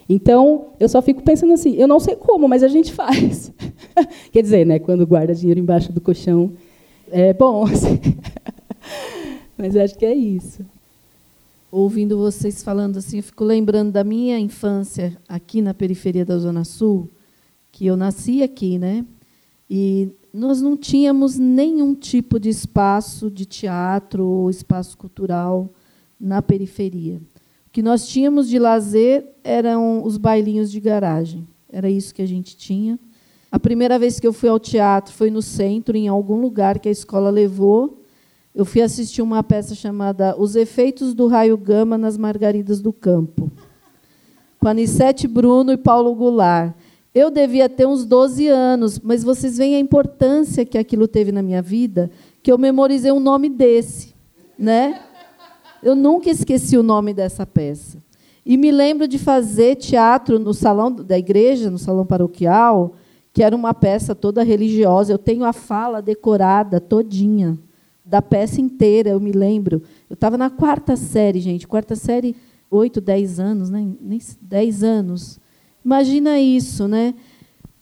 [0.10, 3.52] Então, eu só fico pensando assim, eu não sei como, mas a gente faz.
[4.32, 6.54] Quer dizer, né, quando guarda dinheiro embaixo do colchão,
[7.12, 7.66] é bom.
[9.58, 10.66] Mas acho que é isso.
[11.72, 16.64] Ouvindo vocês falando assim, eu fico lembrando da minha infância aqui na periferia da Zona
[16.64, 17.10] Sul,
[17.72, 19.06] que eu nasci aqui, né?
[19.70, 25.70] E nós não tínhamos nenhum tipo de espaço de teatro ou espaço cultural
[26.20, 27.22] na periferia.
[27.68, 31.48] O que nós tínhamos de lazer eram os bailinhos de garagem.
[31.70, 33.00] Era isso que a gente tinha.
[33.56, 36.90] A primeira vez que eu fui ao teatro foi no centro, em algum lugar que
[36.90, 38.04] a escola levou.
[38.54, 43.50] Eu fui assistir uma peça chamada Os Efeitos do Raio Gama nas Margaridas do Campo,
[44.60, 46.76] com Anissete Bruno e Paulo Goulart.
[47.14, 51.42] Eu devia ter uns 12 anos, mas vocês veem a importância que aquilo teve na
[51.42, 52.12] minha vida,
[52.44, 54.14] que eu memorizei um nome desse.
[54.60, 55.02] Né?
[55.82, 58.04] Eu nunca esqueci o nome dessa peça.
[58.46, 62.96] E me lembro de fazer teatro no salão da igreja, no salão paroquial,
[63.36, 65.12] que era uma peça toda religiosa.
[65.12, 67.60] Eu tenho a fala decorada todinha
[68.06, 69.84] da peça inteira, eu me lembro.
[70.10, 72.34] Eu estava na quarta série, gente, quarta série,
[72.72, 73.86] oito, dez anos, né?
[74.00, 75.38] Nem dez anos.
[75.84, 77.14] Imagina isso, né?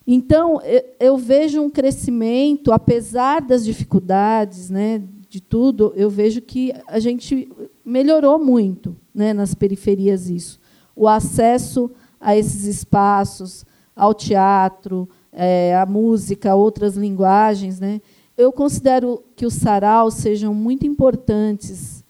[0.08, 0.60] Então
[1.00, 5.04] eu vejo um crescimento, apesar das dificuldades, né?
[5.30, 7.48] De tudo, eu vejo que a gente
[7.86, 9.34] melhorou muito, né?
[9.34, 10.60] Nas periferias isso,
[10.96, 13.64] o acesso a esses espaços,
[13.96, 17.80] ao teatro, é, a música, outras linguagens.
[17.80, 18.02] Né?
[18.38, 22.04] Eu considero que os saraus sejam muito importantes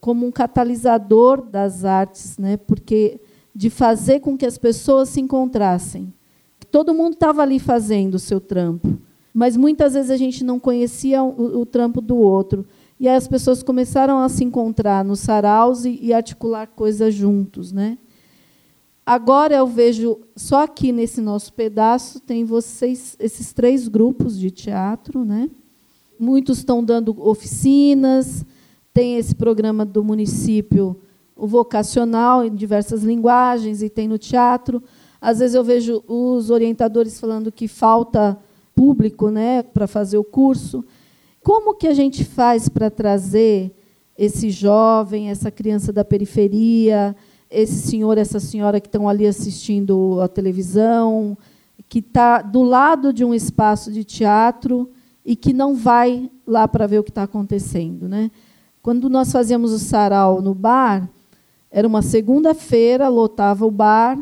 [0.00, 2.56] como um catalisador das artes, né?
[2.56, 3.20] porque
[3.54, 6.12] de fazer com que as pessoas se encontrassem.
[6.70, 8.98] Todo mundo estava ali fazendo o seu trampo,
[9.34, 12.66] mas muitas vezes a gente não conhecia o, o trampo do outro.
[13.00, 17.72] E aí as pessoas começaram a se encontrar nos saraus e, e articular coisas juntos,
[17.72, 17.96] né?
[19.08, 25.24] Agora eu vejo só aqui nesse nosso pedaço tem vocês esses três grupos de teatro,
[25.24, 25.48] né?
[26.20, 28.44] Muitos estão dando oficinas,
[28.92, 30.94] tem esse programa do município,
[31.34, 34.82] o vocacional, em diversas linguagens, e tem no teatro.
[35.18, 38.38] Às vezes eu vejo os orientadores falando que falta
[38.74, 40.84] público né, para fazer o curso.
[41.42, 43.74] Como que a gente faz para trazer
[44.18, 47.16] esse jovem, essa criança da periferia,
[47.50, 51.36] esse senhor, essa senhora que estão ali assistindo a televisão,
[51.88, 54.90] que está do lado de um espaço de teatro
[55.24, 58.08] e que não vai lá para ver o que está acontecendo.
[58.08, 58.30] Né?
[58.82, 61.08] Quando nós fazíamos o sarau no bar,
[61.70, 64.18] era uma segunda-feira, lotava o bar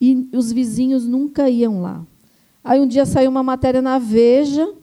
[0.00, 2.04] e os vizinhos nunca iam lá.
[2.62, 4.74] Aí um dia saiu uma matéria na Veja,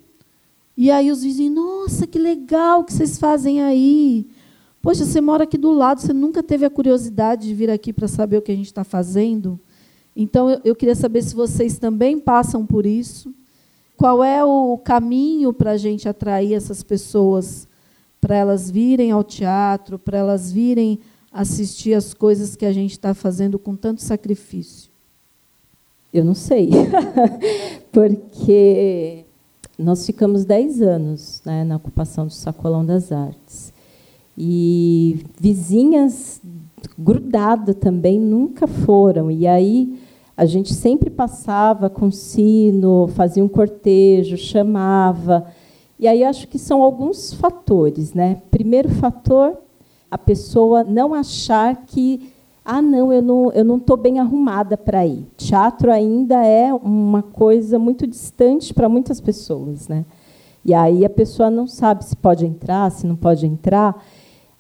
[0.75, 4.27] e aí os vizinhos, nossa, que legal que vocês fazem aí.
[4.83, 8.05] Poxa, você mora aqui do lado, você nunca teve a curiosidade de vir aqui para
[8.05, 9.57] saber o que a gente está fazendo?
[10.13, 13.33] Então, eu, queria saber se vocês também passam por isso.
[13.95, 17.65] Qual é o caminho para a gente atrair essas pessoas,
[18.19, 20.99] para elas virem ao teatro, para elas virem
[21.31, 24.91] assistir as coisas que a gente está fazendo com tanto sacrifício?
[26.13, 26.69] Eu não sei,
[27.89, 29.23] porque
[29.79, 33.72] nós ficamos 10 anos né, na ocupação do Sacolão das Artes.
[34.37, 36.41] E vizinhas
[36.97, 39.29] grudadas também nunca foram.
[39.29, 39.99] E aí
[40.35, 45.45] a gente sempre passava com sino, fazia um cortejo, chamava.
[45.99, 48.41] E aí acho que são alguns fatores, né?
[48.49, 49.57] Primeiro fator,
[50.09, 52.33] a pessoa não achar que
[52.65, 55.27] ah, não, eu não eu não estou bem arrumada para ir.
[55.37, 60.05] Teatro ainda é uma coisa muito distante para muitas pessoas, né?
[60.65, 64.01] E aí a pessoa não sabe se pode entrar, se não pode entrar.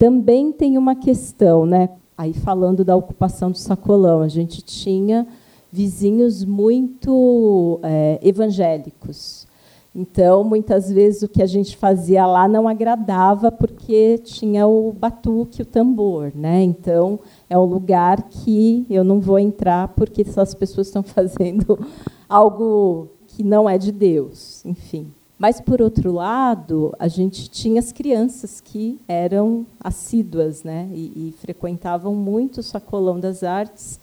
[0.03, 1.87] Também tem uma questão, né?
[2.17, 5.25] Aí falando da ocupação do sacolão, a gente tinha
[5.71, 9.47] vizinhos muito é, evangélicos.
[9.95, 15.61] Então, muitas vezes o que a gente fazia lá não agradava porque tinha o batuque,
[15.61, 16.61] o tambor, né?
[16.61, 17.17] Então,
[17.49, 21.79] é um lugar que eu não vou entrar porque essas pessoas estão fazendo
[22.27, 25.13] algo que não é de Deus, enfim.
[25.37, 31.35] Mas, por outro lado, a gente tinha as crianças que eram assíduas né, e, e
[31.39, 33.99] frequentavam muito o Sacolão das Artes.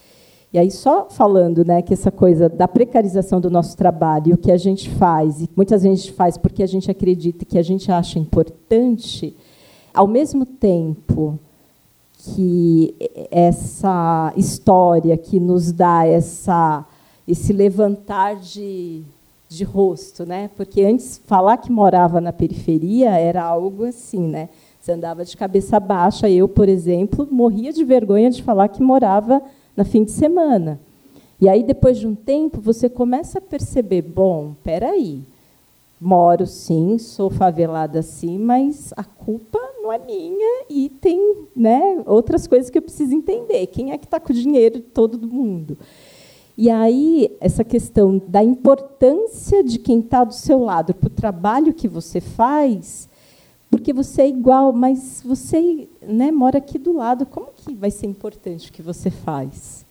[0.52, 4.50] E aí, só falando né, que essa coisa da precarização do nosso trabalho, o que
[4.50, 7.62] a gente faz, e muitas vezes a gente faz porque a gente acredita que a
[7.62, 9.36] gente acha importante,
[9.94, 11.38] ao mesmo tempo
[12.12, 12.94] que
[13.30, 16.84] essa história que nos dá essa,
[17.26, 19.04] esse levantar de
[19.50, 20.48] de rosto, né?
[20.56, 24.48] Porque antes falar que morava na periferia era algo assim, né?
[24.80, 26.30] Você andava de cabeça baixa.
[26.30, 29.42] Eu, por exemplo, morria de vergonha de falar que morava
[29.76, 30.80] na fim de semana.
[31.40, 35.24] E aí, depois de um tempo, você começa a perceber: bom, peraí,
[36.00, 42.46] moro sim, sou favelada sim, mas a culpa não é minha e tem né, outras
[42.46, 43.66] coisas que eu preciso entender.
[43.66, 45.76] Quem é que está com o dinheiro todo mundo?
[46.62, 51.72] E aí, essa questão da importância de quem está do seu lado para o trabalho
[51.72, 53.08] que você faz,
[53.70, 58.08] porque você é igual, mas você né, mora aqui do lado, como que vai ser
[58.08, 59.86] importante o que você faz?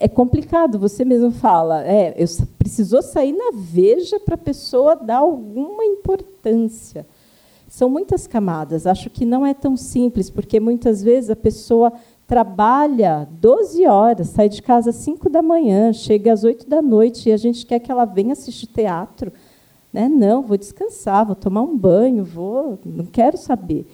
[0.00, 2.26] É complicado, você mesmo fala, é, eu
[2.58, 7.06] precisou sair na veja para a pessoa dar alguma importância.
[7.68, 11.92] São muitas camadas, acho que não é tão simples, porque muitas vezes a pessoa
[12.28, 17.30] trabalha 12 horas, sai de casa às 5 da manhã, chega às 8 da noite
[17.30, 19.32] e a gente quer que ela venha assistir teatro.
[19.90, 20.10] Né?
[20.10, 23.86] Não, vou descansar, vou tomar um banho, vou, não quero saber.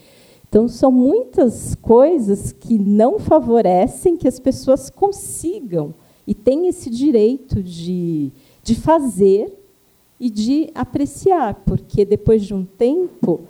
[0.48, 5.94] Então, são muitas coisas que não favorecem que as pessoas consigam
[6.26, 8.32] e têm esse direito de,
[8.64, 9.56] de fazer
[10.18, 13.42] e de apreciar, porque depois de um tempo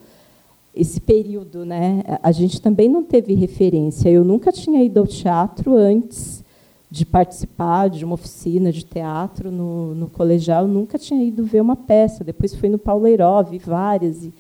[0.74, 4.08] esse período, né, a gente também não teve referência.
[4.08, 6.44] Eu nunca tinha ido ao teatro antes
[6.90, 11.60] de participar de uma oficina de teatro no, no colegial, eu nunca tinha ido ver
[11.60, 12.22] uma peça.
[12.22, 14.24] Depois fui no Pauleiró, vi várias.
[14.24, 14.32] E,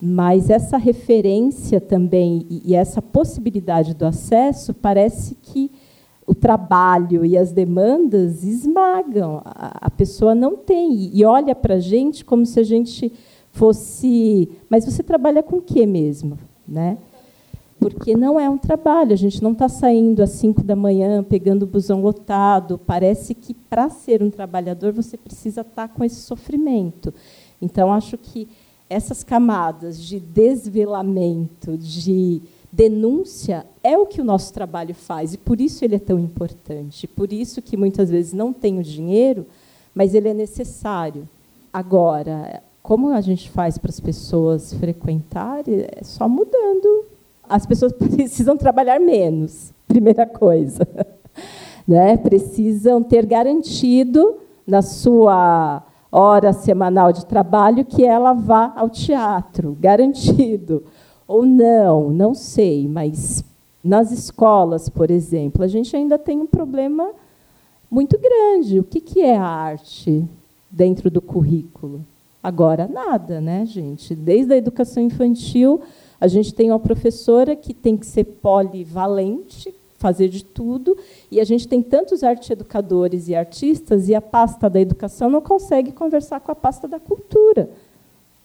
[0.00, 5.70] mas essa referência também e, e essa possibilidade do acesso parece que
[6.26, 9.42] o trabalho e as demandas esmagam.
[9.44, 13.12] A, a pessoa não tem e olha para a gente como se a gente
[13.54, 14.50] fosse.
[14.68, 16.38] Mas você trabalha com o que mesmo?
[16.68, 16.98] Né?
[17.78, 21.64] Porque não é um trabalho, a gente não está saindo às 5 da manhã, pegando
[21.64, 22.78] o busão lotado.
[22.78, 27.12] Parece que, para ser um trabalhador, você precisa estar tá com esse sofrimento.
[27.60, 28.48] Então, acho que
[28.88, 32.40] essas camadas de desvelamento, de
[32.72, 37.06] denúncia, é o que o nosso trabalho faz, e por isso ele é tão importante.
[37.06, 39.46] Por isso que muitas vezes não tem o dinheiro,
[39.94, 41.28] mas ele é necessário.
[41.72, 45.86] Agora, como a gente faz para as pessoas frequentarem?
[45.90, 47.06] É só mudando
[47.48, 50.86] as pessoas precisam trabalhar menos, primeira coisa.
[51.86, 52.16] Né?
[52.16, 60.82] Precisam ter garantido na sua hora semanal de trabalho que ela vá ao teatro, garantido.
[61.28, 63.44] Ou não, não sei, mas
[63.82, 67.10] nas escolas, por exemplo, a gente ainda tem um problema
[67.90, 68.80] muito grande.
[68.80, 70.26] O que é a arte
[70.70, 72.02] dentro do currículo?
[72.44, 74.14] Agora, nada, né, gente?
[74.14, 75.80] Desde a educação infantil,
[76.20, 80.94] a gente tem uma professora que tem que ser polivalente, fazer de tudo,
[81.30, 85.40] e a gente tem tantos arte educadores e artistas, e a pasta da educação não
[85.40, 87.70] consegue conversar com a pasta da cultura,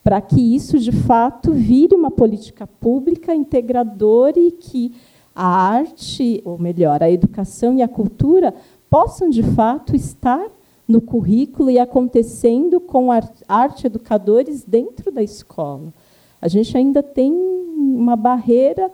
[0.01, 4.93] para que isso, de fato, vire uma política pública integradora e que
[5.35, 8.53] a arte, ou melhor, a educação e a cultura
[8.89, 10.49] possam, de fato, estar
[10.89, 13.09] no currículo e acontecendo com
[13.47, 15.93] arte educadores dentro da escola.
[16.41, 18.91] A gente ainda tem uma barreira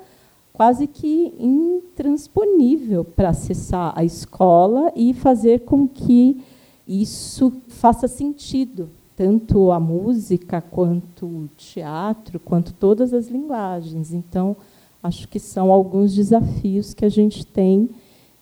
[0.52, 6.43] quase que intransponível para acessar a escola e fazer com que
[6.86, 14.12] isso faça sentido, tanto a música quanto o teatro, quanto todas as linguagens.
[14.12, 14.58] Então,
[15.02, 17.89] acho que são alguns desafios que a gente tem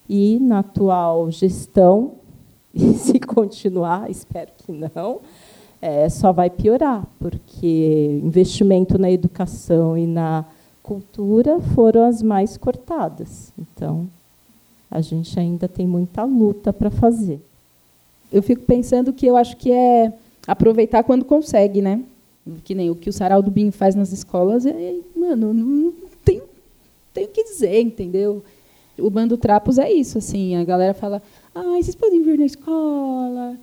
[0.08, 2.14] e na atual gestão
[2.96, 5.20] se continuar, espero que não,
[5.82, 10.44] é, só vai piorar, porque investimento na educação e na
[10.82, 13.52] cultura foram as mais cortadas.
[13.58, 14.06] Então,
[14.90, 17.40] a gente ainda tem muita luta para fazer.
[18.32, 20.12] Eu fico pensando que eu acho que é
[20.46, 22.02] aproveitar quando consegue, né?
[22.64, 25.92] Que nem o que o Sarau do Binho faz nas escolas, é, mano, não
[26.24, 26.42] tem,
[27.12, 28.44] tem o que dizer, entendeu?
[28.98, 31.22] O Bando Trapos é isso, assim, a galera fala,
[31.54, 33.56] ah, vocês podem vir na escola?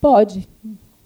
[0.00, 0.48] Pode.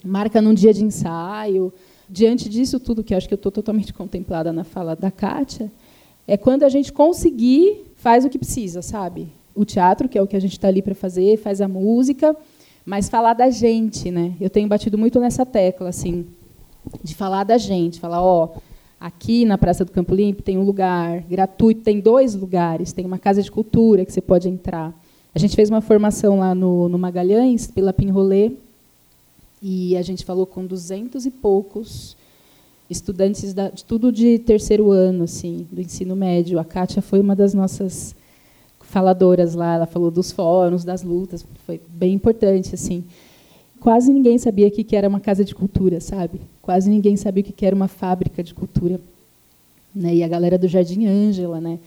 [0.02, 1.72] Marca num dia de ensaio.
[2.08, 5.70] Diante disso tudo, que acho que eu estou totalmente contemplada na fala da Kátia,
[6.26, 9.28] é quando a gente conseguir, faz o que precisa, sabe?
[9.54, 12.34] O teatro, que é o que a gente está ali para fazer, faz a música,
[12.86, 14.34] mas falar da gente, né?
[14.40, 16.26] Eu tenho batido muito nessa tecla, assim,
[17.02, 18.54] de falar da gente, falar, ó,
[18.98, 23.18] aqui na Praça do Campo Limpo tem um lugar gratuito, tem dois lugares, tem uma
[23.18, 24.94] casa de cultura que você pode entrar.
[25.34, 28.52] A gente fez uma formação lá no, no Magalhães, pela Pinrolê,
[29.62, 32.16] e a gente falou com duzentos e poucos
[32.88, 36.58] estudantes da, de tudo de terceiro ano, assim, do ensino médio.
[36.58, 38.14] A Kátia foi uma das nossas
[38.80, 43.04] faladoras lá, ela falou dos fóruns, das lutas, foi bem importante, assim.
[43.78, 46.40] Quase ninguém sabia o que era uma casa de cultura, sabe?
[46.60, 49.00] Quase ninguém sabia o que era uma fábrica de cultura.
[49.94, 50.16] Né?
[50.16, 51.78] E a galera do Jardim Ângela, né?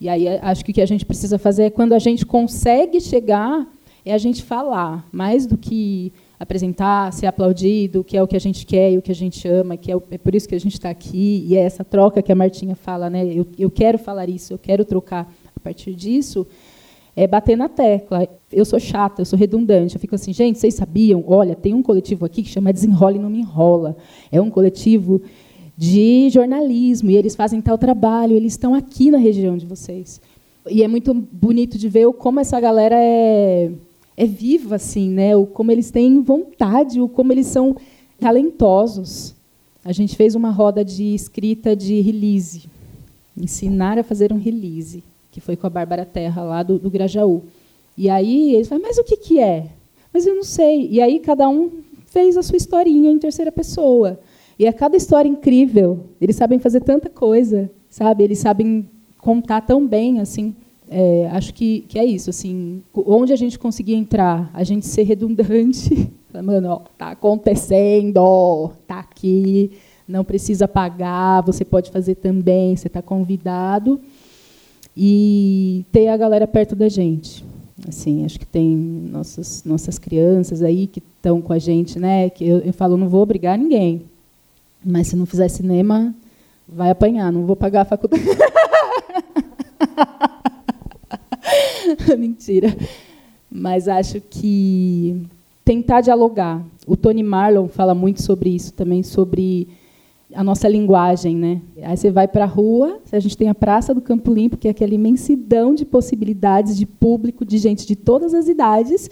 [0.00, 3.00] E aí acho que o que a gente precisa fazer é quando a gente consegue
[3.00, 3.66] chegar,
[4.04, 8.40] é a gente falar, mais do que apresentar, ser aplaudido, que é o que a
[8.40, 10.54] gente quer e o que a gente ama, que é, o, é por isso que
[10.54, 13.24] a gente está aqui, e é essa troca que a Martinha fala, né?
[13.26, 16.46] Eu, eu quero falar isso, eu quero trocar a partir disso,
[17.16, 18.28] é bater na tecla.
[18.52, 19.94] Eu sou chata, eu sou redundante.
[19.94, 21.24] Eu fico assim, gente, vocês sabiam?
[21.26, 23.96] Olha, tem um coletivo aqui que chama Desenrola e Não Me Enrola.
[24.30, 25.22] É um coletivo
[25.76, 30.20] de jornalismo, e eles fazem tal trabalho, eles estão aqui na região de vocês.
[30.68, 33.70] E é muito bonito de ver como essa galera é,
[34.16, 35.36] é viva, assim, né?
[35.36, 37.76] o como eles têm vontade, o como eles são
[38.18, 39.34] talentosos.
[39.84, 42.64] A gente fez uma roda de escrita de release,
[43.36, 47.42] ensinar a fazer um release, que foi com a Bárbara Terra, lá do, do Grajaú.
[47.96, 49.68] E aí eles falaram, mas o que, que é?
[50.12, 50.88] Mas eu não sei.
[50.90, 51.70] E aí cada um
[52.06, 54.18] fez a sua historinha em terceira pessoa.
[54.58, 56.06] E é cada história incrível.
[56.20, 58.24] Eles sabem fazer tanta coisa, sabe?
[58.24, 58.88] Eles sabem
[59.18, 60.54] contar tão bem, assim.
[60.88, 62.82] É, acho que, que é isso, assim.
[62.94, 69.72] Onde a gente conseguir entrar, a gente ser redundante, mano, ó, tá acontecendo, tá aqui,
[70.06, 74.00] não precisa pagar, você pode fazer também, você está convidado
[74.96, 77.44] e ter a galera perto da gente.
[77.86, 82.30] Assim, acho que tem nossas nossas crianças aí que estão com a gente, né?
[82.30, 84.02] Que eu, eu falo, não vou obrigar ninguém,
[84.84, 86.14] mas se não fizer cinema,
[86.68, 88.24] vai apanhar, não vou pagar a faculdade.
[92.18, 92.76] Mentira.
[93.50, 95.22] Mas acho que
[95.64, 96.62] tentar dialogar.
[96.86, 99.68] O Tony Marlon fala muito sobre isso também, sobre
[100.34, 101.60] a nossa linguagem, né?
[101.82, 104.68] Aí você vai para a rua, a gente tem a Praça do Campo Limpo, que
[104.68, 109.08] é aquela imensidão de possibilidades de público, de gente de todas as idades,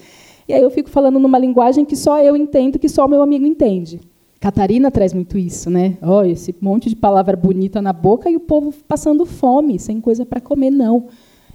[0.46, 3.22] e aí eu fico falando numa linguagem que só eu entendo, que só o meu
[3.22, 4.00] amigo entende.
[4.44, 5.96] Catarina traz muito isso, né?
[6.02, 10.26] Olha, esse monte de palavra bonita na boca e o povo passando fome, sem coisa
[10.26, 11.08] para comer, não.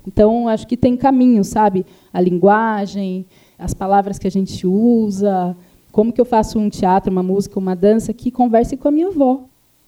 [0.07, 1.85] Então, acho que tem caminho, sabe?
[2.11, 3.27] A linguagem,
[3.59, 5.55] as palavras que a gente usa,
[5.91, 9.09] como que eu faço um teatro, uma música, uma dança que converse com a minha
[9.09, 9.43] avó.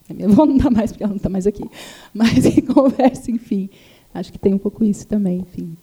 [0.08, 1.68] Minha avó não está mais, porque ela não está mais aqui.
[2.14, 3.68] Mas em conversa, enfim.
[4.14, 5.76] Acho que tem um pouco isso também, enfim.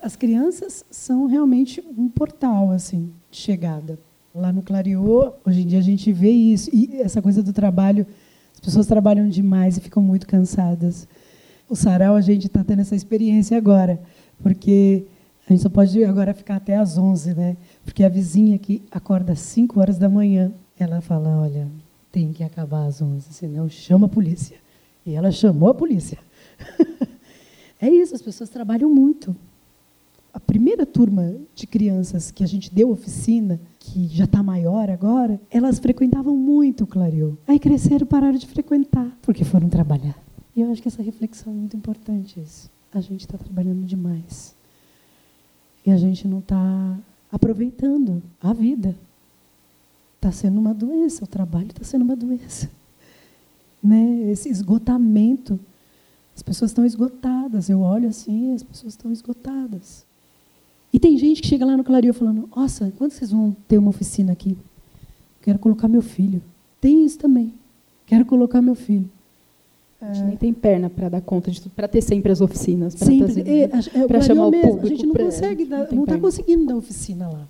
[0.00, 3.98] As crianças são realmente um portal assim de chegada.
[4.40, 6.70] Lá no Clariô, hoje em dia a gente vê isso.
[6.72, 8.06] E essa coisa do trabalho,
[8.54, 11.06] as pessoas trabalham demais e ficam muito cansadas.
[11.68, 14.00] O sarau, a gente está tendo essa experiência agora,
[14.42, 15.04] porque
[15.46, 17.56] a gente só pode agora ficar até às 11, né?
[17.84, 21.68] Porque a vizinha que acorda às 5 horas da manhã, ela fala: olha,
[22.10, 24.56] tem que acabar às 11, senão chama a polícia.
[25.04, 26.16] E ela chamou a polícia.
[27.78, 29.36] é isso, as pessoas trabalham muito.
[30.32, 33.60] A primeira turma de crianças que a gente deu oficina,
[33.90, 37.36] que já está maior agora, elas frequentavam muito o Clareou.
[37.46, 40.16] Aí cresceram, pararam de frequentar, porque foram trabalhar.
[40.54, 42.38] E eu acho que essa reflexão é muito importante.
[42.38, 42.70] Isso.
[42.94, 44.54] A gente está trabalhando demais.
[45.84, 46.98] E a gente não está
[47.32, 48.96] aproveitando a vida.
[50.16, 52.70] Está sendo uma doença, o trabalho está sendo uma doença.
[53.82, 54.30] Né?
[54.30, 55.58] Esse esgotamento.
[56.36, 57.70] As pessoas estão esgotadas.
[57.70, 60.04] Eu olho assim, as pessoas estão esgotadas.
[60.92, 63.90] E tem gente que chega lá no Clario falando: Nossa, quando vocês vão ter uma
[63.90, 64.56] oficina aqui?
[65.42, 66.42] Quero colocar meu filho.
[66.80, 67.54] Tem isso também.
[68.06, 69.08] Quero colocar meu filho.
[70.00, 72.94] A gente nem tem perna para dar conta de tudo, para ter sempre as oficinas.
[72.94, 73.42] Sempre.
[73.42, 74.86] É, é, para chamar o público.
[74.86, 77.46] A gente não consegue, dar, não está conseguindo dar oficina lá.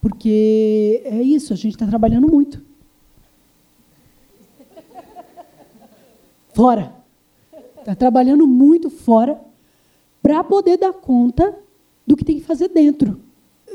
[0.00, 2.62] Porque é isso, a gente está trabalhando muito.
[6.54, 6.92] Fora.
[7.78, 9.40] Está trabalhando muito fora
[10.22, 11.54] para poder dar conta
[12.06, 13.20] do que tem que fazer dentro.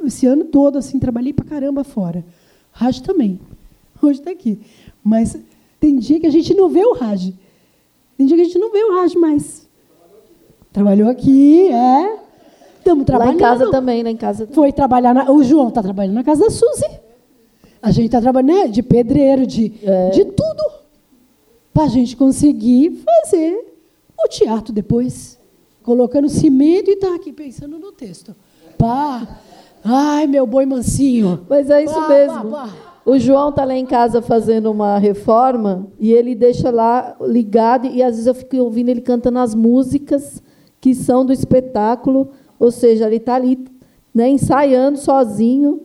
[0.03, 2.23] Esse ano todo, assim, trabalhei para caramba fora.
[2.71, 3.39] Raj também.
[4.01, 4.59] Hoje está aqui.
[5.03, 5.38] Mas
[5.79, 7.34] tem dia que a gente não vê o Raj.
[8.17, 9.67] Tem dia que a gente não vê o Raj mais.
[10.71, 12.19] Trabalhou aqui, é.
[12.77, 13.39] Estamos trabalhando.
[13.39, 14.47] Lá em casa também, lá em casa.
[14.51, 16.99] Foi trabalhar na, O João está trabalhando na casa da Suzy.
[17.82, 20.09] A gente está trabalhando né, de pedreiro, de, é.
[20.09, 20.63] de tudo.
[21.73, 23.71] Para a gente conseguir fazer
[24.17, 25.40] o teatro depois
[25.91, 28.33] colocando cimento e está aqui pensando no texto.
[28.77, 29.27] Pá!
[29.83, 31.45] Ai, meu boi mansinho.
[31.49, 32.49] Mas é isso pá, mesmo.
[32.49, 32.69] Pá, pá.
[33.05, 38.01] O João está lá em casa fazendo uma reforma e ele deixa lá ligado e
[38.01, 40.41] às vezes eu fico ouvindo ele cantando as músicas
[40.79, 43.59] que são do espetáculo, ou seja, ele está ali
[44.13, 45.81] né, ensaiando sozinho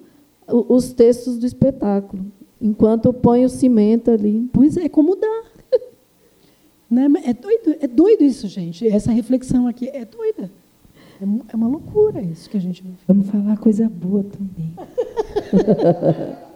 [0.46, 2.26] os textos do espetáculo,
[2.60, 4.48] enquanto põe o cimento ali.
[4.52, 5.42] Pois é, como dá.
[6.90, 7.06] Né?
[7.24, 8.86] É, doido, é doido isso, gente.
[8.86, 10.50] Essa reflexão aqui é doida.
[11.20, 14.74] É, é uma loucura isso que a gente Vamos falar coisa boa também.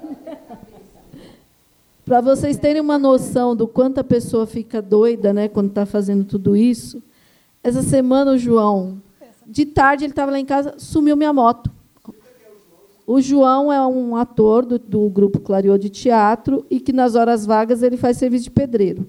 [2.05, 6.25] Para vocês terem uma noção do quanto a pessoa fica doida né, quando está fazendo
[6.25, 7.01] tudo isso,
[7.63, 9.01] essa semana o João,
[9.47, 11.71] de tarde ele estava lá em casa, sumiu minha moto.
[13.07, 17.47] O João é um ator do, do grupo Clariô de Teatro e que nas horas
[17.47, 19.09] vagas ele faz serviço de pedreiro.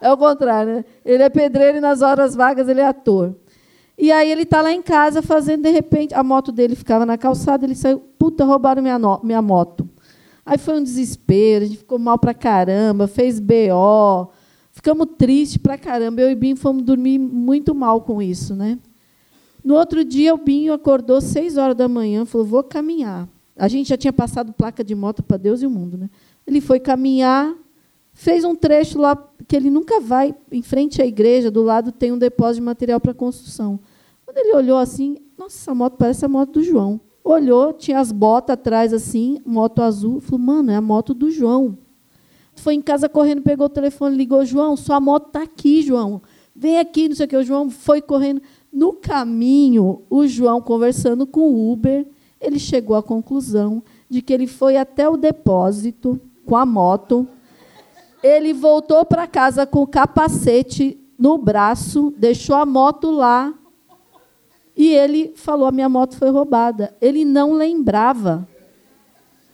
[0.00, 0.84] É o contrário, né?
[1.04, 3.34] Ele é pedreiro e nas horas vagas ele é ator.
[3.98, 7.18] E aí ele está lá em casa fazendo, de repente, a moto dele ficava na
[7.18, 9.86] calçada, ele saiu, puta, roubaram minha, no, minha moto.
[10.44, 14.30] Aí foi um desespero, a gente ficou mal pra caramba, fez BO,
[14.72, 16.22] ficamos tristes pra caramba.
[16.22, 18.78] Eu e Binho fomos dormir muito mal com isso, né?
[19.62, 23.28] No outro dia, o Binho acordou seis horas da manhã, falou: vou caminhar.
[23.54, 26.08] A gente já tinha passado placa de moto para Deus e o mundo, né?
[26.46, 27.54] Ele foi caminhar,
[28.20, 29.16] fez um trecho lá
[29.48, 33.00] que ele nunca vai, em frente à igreja, do lado tem um depósito de material
[33.00, 33.80] para construção.
[34.26, 37.00] Quando ele olhou assim, nossa, essa moto parece a moto do João.
[37.24, 41.78] Olhou, tinha as botas atrás assim, moto azul, falou, mano, é a moto do João.
[42.54, 46.20] Foi em casa correndo, pegou o telefone, ligou, João, sua moto está aqui, João.
[46.54, 47.36] Vem aqui, não sei o que.
[47.38, 48.42] O João foi correndo.
[48.70, 52.06] No caminho, o João, conversando com o Uber,
[52.38, 57.26] ele chegou à conclusão de que ele foi até o depósito com a moto
[58.22, 63.54] ele voltou para casa com o capacete no braço, deixou a moto lá
[64.80, 66.96] e ele falou: a minha moto foi roubada.
[67.02, 68.48] Ele não lembrava.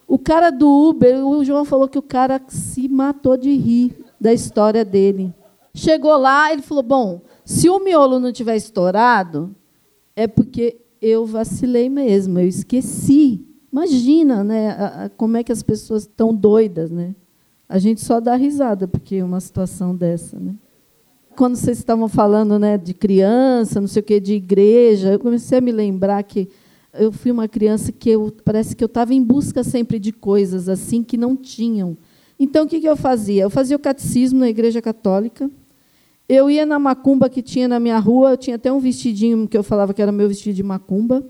[0.07, 4.33] O cara do Uber, o João falou que o cara se matou de rir da
[4.33, 5.35] história dele.
[5.75, 9.53] Chegou lá, ele falou: bom, se o miolo não tiver estourado,
[10.15, 13.45] é porque eu vacilei mesmo, eu esqueci.
[13.73, 17.17] Imagina, né, como é que as pessoas estão doidas, né?
[17.69, 20.55] A gente só dá risada porque uma situação dessa, né?
[21.35, 25.59] Quando vocês estavam falando, né, de criança, não sei o que, de igreja, eu comecei
[25.59, 26.49] a me lembrar que
[26.95, 30.69] eu fui uma criança que eu, parece que eu estava em busca sempre de coisas
[30.69, 31.97] assim que não tinham.
[32.39, 33.43] Então o que, que eu fazia?
[33.43, 35.51] Eu fazia o catecismo na igreja católica.
[36.29, 39.57] Eu ia na macumba que tinha na minha rua, eu tinha até um vestidinho que
[39.57, 41.25] eu falava que era meu vestido de macumba.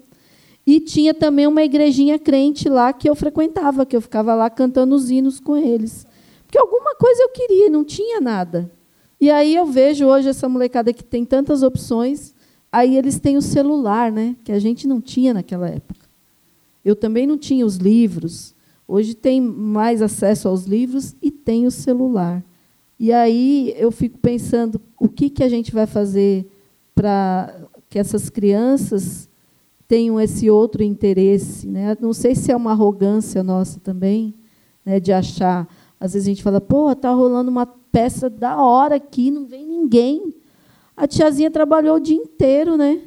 [0.66, 4.94] E tinha também uma igrejinha crente lá que eu frequentava, que eu ficava lá cantando
[4.94, 6.06] os hinos com eles.
[6.56, 8.70] Porque alguma coisa eu queria, não tinha nada.
[9.20, 12.34] E aí eu vejo hoje essa molecada que tem tantas opções,
[12.72, 14.34] aí eles têm o celular, né?
[14.42, 16.08] Que a gente não tinha naquela época.
[16.82, 18.54] Eu também não tinha os livros.
[18.88, 22.42] Hoje tem mais acesso aos livros e tem o celular.
[22.98, 26.50] E aí eu fico pensando o que, que a gente vai fazer
[26.94, 27.54] para
[27.90, 29.28] que essas crianças
[29.86, 31.66] tenham esse outro interesse.
[31.66, 31.94] Né?
[32.00, 34.34] Não sei se é uma arrogância nossa também,
[34.86, 35.68] né, de achar.
[35.98, 39.66] Às vezes a gente fala, pô, está rolando uma peça da hora aqui, não vem
[39.66, 40.34] ninguém.
[40.96, 43.02] A tiazinha trabalhou o dia inteiro, né?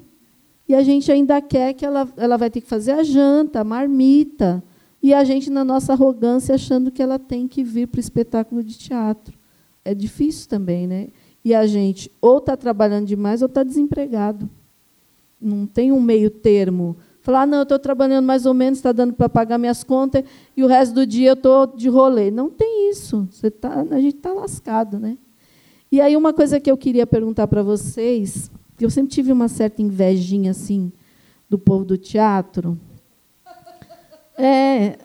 [0.67, 3.63] E a gente ainda quer que ela, ela vai ter que fazer a janta, a
[3.63, 4.63] marmita.
[5.01, 8.63] E a gente, na nossa arrogância, achando que ela tem que vir para o espetáculo
[8.63, 9.37] de teatro.
[9.83, 11.07] É difícil também, né?
[11.43, 14.49] E a gente ou está trabalhando demais ou está desempregado.
[15.41, 16.97] Não tem um meio termo.
[17.22, 20.24] Falar, ah, não, eu estou trabalhando mais ou menos, está dando para pagar minhas contas
[20.55, 22.32] e o resto do dia eu estou de rolê.
[22.32, 23.28] Não tem isso.
[23.32, 24.97] Você tá, a gente está lascado.
[24.97, 25.17] Né?
[25.91, 28.49] E aí, uma coisa que eu queria perguntar para vocês
[28.84, 30.91] eu sempre tive uma certa invejinha assim
[31.49, 32.80] do povo do teatro.
[34.38, 34.97] É,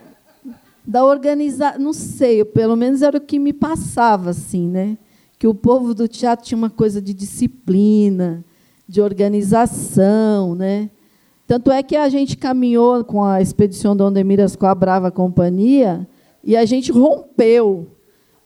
[0.86, 4.96] da organizar, não sei, pelo menos era o que me passava assim, né?
[5.38, 8.44] Que o povo do teatro tinha uma coisa de disciplina,
[8.86, 10.88] de organização, né?
[11.46, 16.08] Tanto é que a gente caminhou com a expedição do Ondemiras com a Brava Companhia
[16.42, 17.88] e a gente rompeu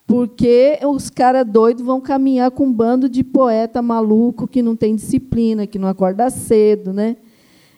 [0.07, 4.97] porque os caras doidos vão caminhar com um bando de poeta maluco que não tem
[4.97, 7.19] disciplina, que não acorda cedo, né?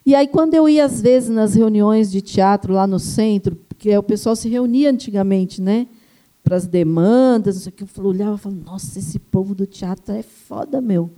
[0.07, 3.95] E aí quando eu ia às vezes nas reuniões de teatro lá no centro, porque
[3.97, 5.87] o pessoal se reunia antigamente, né?
[6.43, 9.67] Para as demandas, não sei o que, eu olhava e falava, nossa, esse povo do
[9.67, 11.11] teatro é foda, meu.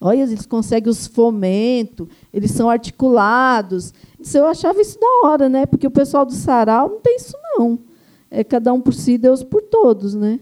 [0.00, 3.92] Olha, eles conseguem os fomentos, eles são articulados.
[4.34, 5.66] Eu achava isso da hora, né?
[5.66, 7.78] Porque o pessoal do sarau não tem isso, não.
[8.30, 10.40] É cada um por si, Deus por todos, né?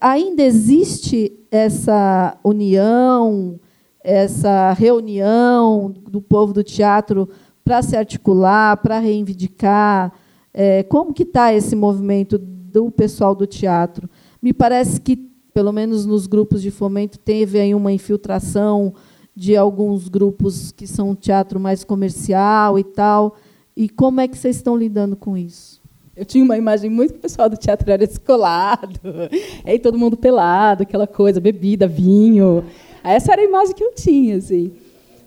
[0.00, 3.58] ainda existe essa união,
[4.02, 7.28] essa reunião do povo do teatro
[7.64, 10.12] para se articular, para reivindicar?
[10.52, 14.08] É, como que está esse movimento do pessoal do teatro?
[14.42, 18.92] Me parece que, pelo menos nos grupos de fomento, teve aí uma infiltração
[19.34, 23.36] de alguns grupos que são teatro mais comercial e tal.
[23.76, 25.80] E como é que vocês estão lidando com isso?
[26.16, 29.00] Eu tinha uma imagem muito pessoal do teatro era descolado,
[29.64, 32.64] aí todo mundo pelado, aquela coisa, bebida, vinho.
[33.02, 34.72] Essa era a imagem que eu tinha, assim.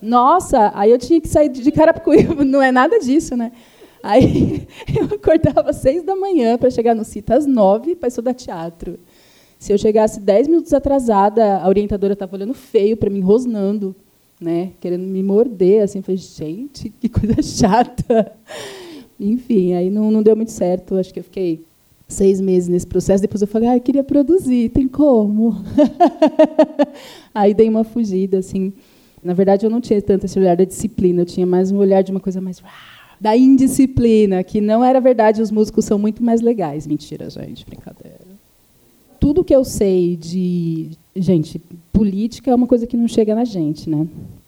[0.02, 3.52] Nossa, aí eu tinha que sair de Carapicuíba, não é nada disso, né?
[4.04, 8.34] Aí eu acordava às seis da manhã para chegar no CITA às nove para estudar
[8.34, 8.98] teatro.
[9.60, 13.96] Se eu chegasse dez minutos atrasada, a orientadora estava olhando feio para mim, rosnando,
[14.40, 18.32] né, querendo me morder, assim, falei, gente, que coisa chata.
[19.20, 20.96] Enfim, aí não, não deu muito certo.
[20.96, 21.64] Acho que eu fiquei
[22.08, 23.22] seis meses nesse processo.
[23.22, 25.56] Depois eu falei, ah, eu queria produzir, tem como?
[27.34, 28.74] aí dei uma fugida, assim.
[29.24, 32.04] Na verdade, eu não tinha tanto esse olhar da disciplina, eu tinha mais um olhar
[32.04, 32.62] de uma coisa mais
[33.20, 36.86] da indisciplina, que não era verdade, os músicos são muito mais legais.
[36.86, 38.27] Mentira, gente, brincadeira.
[39.20, 40.92] Tudo que eu sei de.
[41.16, 41.60] Gente,
[41.92, 44.08] política é uma coisa que não chega na gente, né?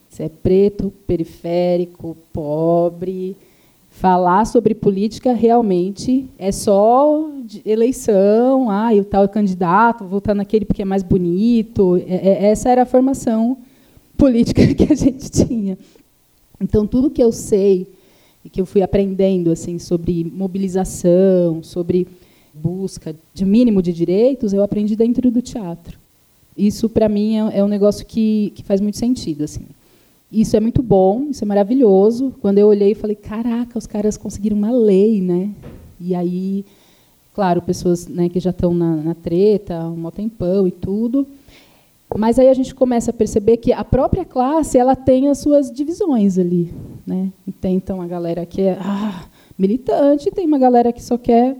[0.09, 3.35] Você é preto, periférico, pobre,
[3.89, 7.29] falar sobre política realmente é só
[7.65, 11.97] eleição, ah, o tal candidato, votar naquele porque é mais bonito.
[12.07, 13.57] É, é, essa era a formação
[14.17, 15.77] política que a gente tinha.
[16.61, 17.87] Então, tudo que eu sei
[18.43, 22.07] e que eu fui aprendendo assim sobre mobilização, sobre
[22.53, 25.97] busca de mínimo de direitos, eu aprendi dentro do teatro.
[26.57, 29.43] Isso, para mim, é, é um negócio que, que faz muito sentido.
[29.43, 29.65] assim.
[30.31, 32.33] Isso é muito bom, isso é maravilhoso.
[32.41, 35.49] Quando eu olhei, falei: caraca, os caras conseguiram uma lei, né?
[35.99, 36.65] E aí,
[37.33, 41.25] claro, pessoas né, que já estão na, na treta, um tempão e tudo.
[42.17, 45.71] Mas aí a gente começa a perceber que a própria classe ela tem as suas
[45.71, 46.73] divisões ali,
[47.05, 47.31] né?
[47.61, 49.25] Tem então a galera que é ah,
[49.57, 51.55] militante, tem uma galera que só quer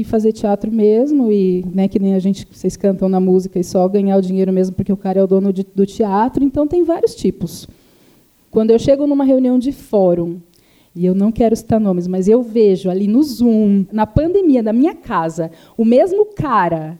[0.00, 3.64] ir fazer teatro mesmo e né, que nem a gente vocês cantam na música e
[3.64, 6.44] só ganhar o dinheiro mesmo porque o cara é o dono de, do teatro.
[6.44, 7.66] Então tem vários tipos.
[8.50, 10.38] Quando eu chego numa reunião de fórum,
[10.94, 14.72] e eu não quero citar nomes, mas eu vejo ali no Zoom, na pandemia da
[14.72, 16.98] minha casa, o mesmo cara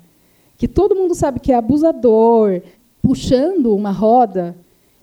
[0.58, 2.60] que todo mundo sabe que é abusador,
[3.00, 4.54] puxando uma roda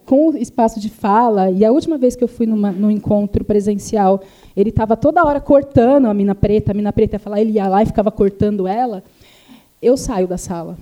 [0.06, 1.49] com espaço de fala.
[1.51, 4.22] E a última vez que eu fui numa, num encontro presencial,
[4.56, 7.68] ele estava toda hora cortando a mina preta, a mina preta ia falar, ele ia
[7.68, 9.04] lá e ficava cortando ela.
[9.82, 10.78] Eu saio da sala.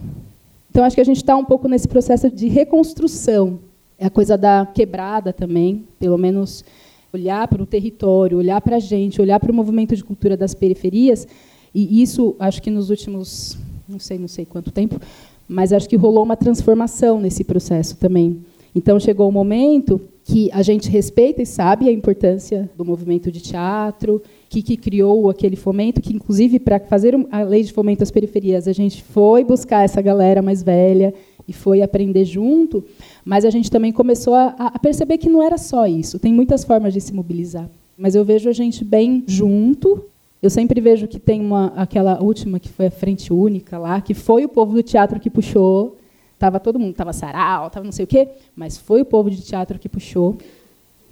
[0.69, 3.59] Então, acho que a gente está um pouco nesse processo de reconstrução
[4.01, 6.65] é a coisa da quebrada também, pelo menos
[7.13, 10.55] olhar para o território, olhar para a gente, olhar para o movimento de cultura das
[10.55, 11.27] periferias.
[11.71, 14.99] E isso, acho que nos últimos não sei, não sei quanto tempo,
[15.47, 18.43] mas acho que rolou uma transformação nesse processo também.
[18.73, 23.41] Então chegou o momento que a gente respeita e sabe a importância do movimento de
[23.41, 28.11] teatro, que, que criou aquele fomento, que inclusive para fazer a lei de fomento às
[28.11, 31.13] periferias a gente foi buscar essa galera mais velha
[31.47, 32.83] e foi aprender junto,
[33.25, 36.19] mas a gente também começou a, a perceber que não era só isso.
[36.19, 40.05] Tem muitas formas de se mobilizar, mas eu vejo a gente bem junto
[40.41, 44.15] eu sempre vejo que tem uma, aquela última que foi a frente única lá, que
[44.15, 45.97] foi o povo do teatro que puxou.
[46.41, 49.43] Tava todo mundo, tava sarau, tava não sei o quê, mas foi o povo de
[49.43, 50.39] teatro que puxou,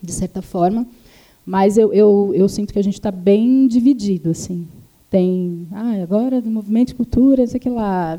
[0.01, 0.87] de certa forma.
[1.45, 4.67] Mas eu, eu, eu sinto que a gente está bem dividido, assim.
[5.07, 8.17] Tem, ah, agora do movimento de cultura, sei que lá.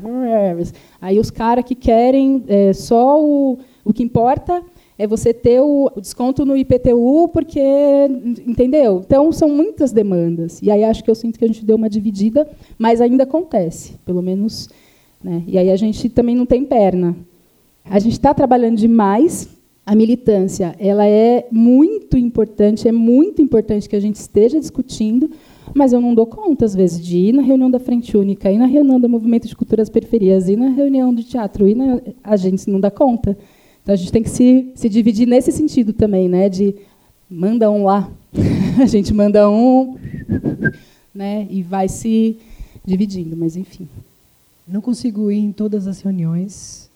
[1.01, 4.63] Aí os caras que querem é, só o, o que importa
[4.97, 7.59] é você ter o, desconto no IPTU, porque.
[8.47, 9.01] Entendeu?
[9.05, 10.61] Então, são muitas demandas.
[10.61, 13.95] E aí acho que eu sinto que a gente deu uma dividida, mas ainda acontece,
[14.05, 14.69] pelo menos.
[15.23, 15.43] Né?
[15.47, 17.15] E aí a gente também não tem perna.
[17.85, 19.47] A gente está trabalhando demais.
[19.85, 25.29] A militância ela é muito importante, é muito importante que a gente esteja discutindo,
[25.73, 28.57] mas eu não dou conta, às vezes, de ir na reunião da Frente Única, ir
[28.57, 31.99] na reunião do Movimento de Culturas Periferias, ir na reunião de teatro, ir na...
[32.23, 33.37] a gente não dá conta.
[33.81, 36.47] Então a gente tem que se, se dividir nesse sentido também, né?
[36.47, 36.75] De
[37.29, 38.11] manda um lá,
[38.79, 39.95] a gente manda um,
[41.13, 41.47] né?
[41.49, 42.37] E vai se
[42.85, 43.87] dividindo, mas enfim.
[44.71, 46.89] Não consigo ir em todas as reuniões.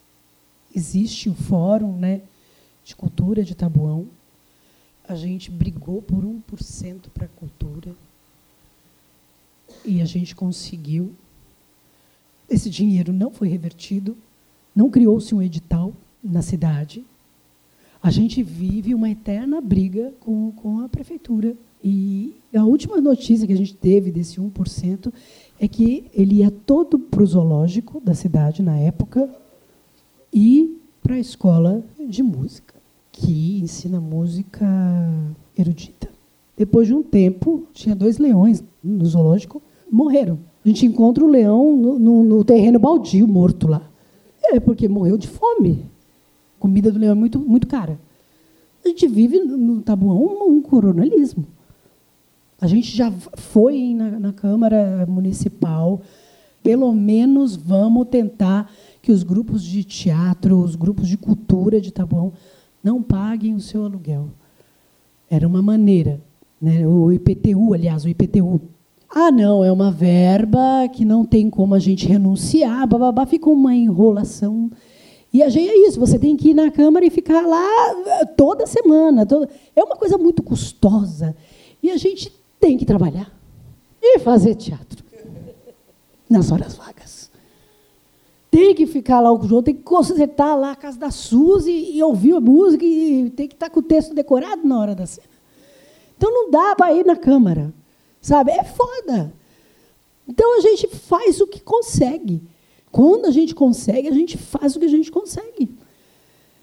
[0.74, 2.22] Existe o fórum, né?
[2.86, 4.08] De cultura de Tabuão.
[5.06, 7.94] A gente brigou por 1% para a cultura.
[9.84, 11.14] E a gente conseguiu.
[12.50, 14.16] Esse dinheiro não foi revertido,
[14.74, 15.92] não criou-se um edital
[16.24, 17.04] na cidade,
[18.06, 21.56] a gente vive uma eterna briga com, com a prefeitura.
[21.84, 25.12] E a última notícia que a gente teve desse 1%
[25.60, 29.30] é que ele ia todo para o zoológico da cidade na época
[30.34, 32.76] e para a escola de música,
[33.12, 34.66] que ensina música
[35.58, 36.10] erudita.
[36.58, 40.40] Depois de um tempo, tinha dois leões no zoológico, morreram.
[40.64, 43.90] A gente encontra o leão no, no, no terreno baldio, morto lá.
[44.44, 45.86] É porque morreu de fome
[46.66, 48.00] comida do leão é muito, muito cara.
[48.84, 51.46] A gente vive no Tabuão um, um coronelismo.
[52.60, 56.02] A gente já foi na, na Câmara Municipal,
[56.64, 62.34] pelo menos vamos tentar que os grupos de teatro, os grupos de cultura de Tabuão
[62.84, 64.30] não paguem o seu aluguel.
[65.30, 66.20] Era uma maneira.
[66.62, 66.88] Né?
[66.88, 68.62] O IPTU, aliás, o IPTU.
[69.10, 73.76] Ah, não, é uma verba que não tem como a gente renunciar, bababá, fica uma
[73.76, 74.72] enrolação
[75.36, 77.68] e a gente é isso, você tem que ir na Câmara e ficar lá
[78.22, 79.26] eh, toda semana.
[79.26, 79.50] Toda...
[79.76, 81.36] É uma coisa muito custosa.
[81.84, 82.32] E a gente
[82.66, 83.32] tem que trabalhar
[84.02, 85.06] e fazer teatro
[86.28, 87.30] nas horas vagas.
[88.50, 92.02] Tem que ficar lá o jogo, tem que consertar lá a casa da Suzy e,
[92.02, 95.28] ouvir a música e tem que estar com o texto decorado na hora da cena.
[96.18, 97.72] Então não dá para ir na Câmara.
[98.20, 98.50] Sabe?
[98.50, 99.32] É foda.
[100.28, 102.42] Então a gente faz o que consegue.
[102.92, 105.70] Quando a gente consegue, a gente faz o que a gente consegue.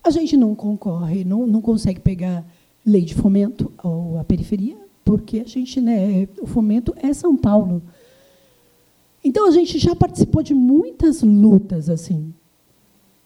[0.03, 2.45] A gente não concorre, não, não consegue pegar
[2.85, 3.71] lei de fomento
[4.19, 7.83] a periferia, porque a gente, né, o fomento é São Paulo.
[9.25, 12.33] Então a gente já participou de muitas lutas assim.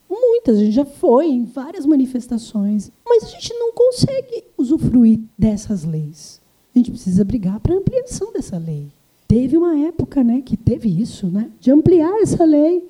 [0.08, 5.84] Muitas, a gente já foi em várias manifestações, mas a gente não consegue usufruir dessas
[5.84, 6.40] leis.
[6.74, 8.88] A gente precisa brigar para ampliação dessa lei.
[9.26, 12.86] Teve uma época, né, que teve isso, né, de ampliar essa lei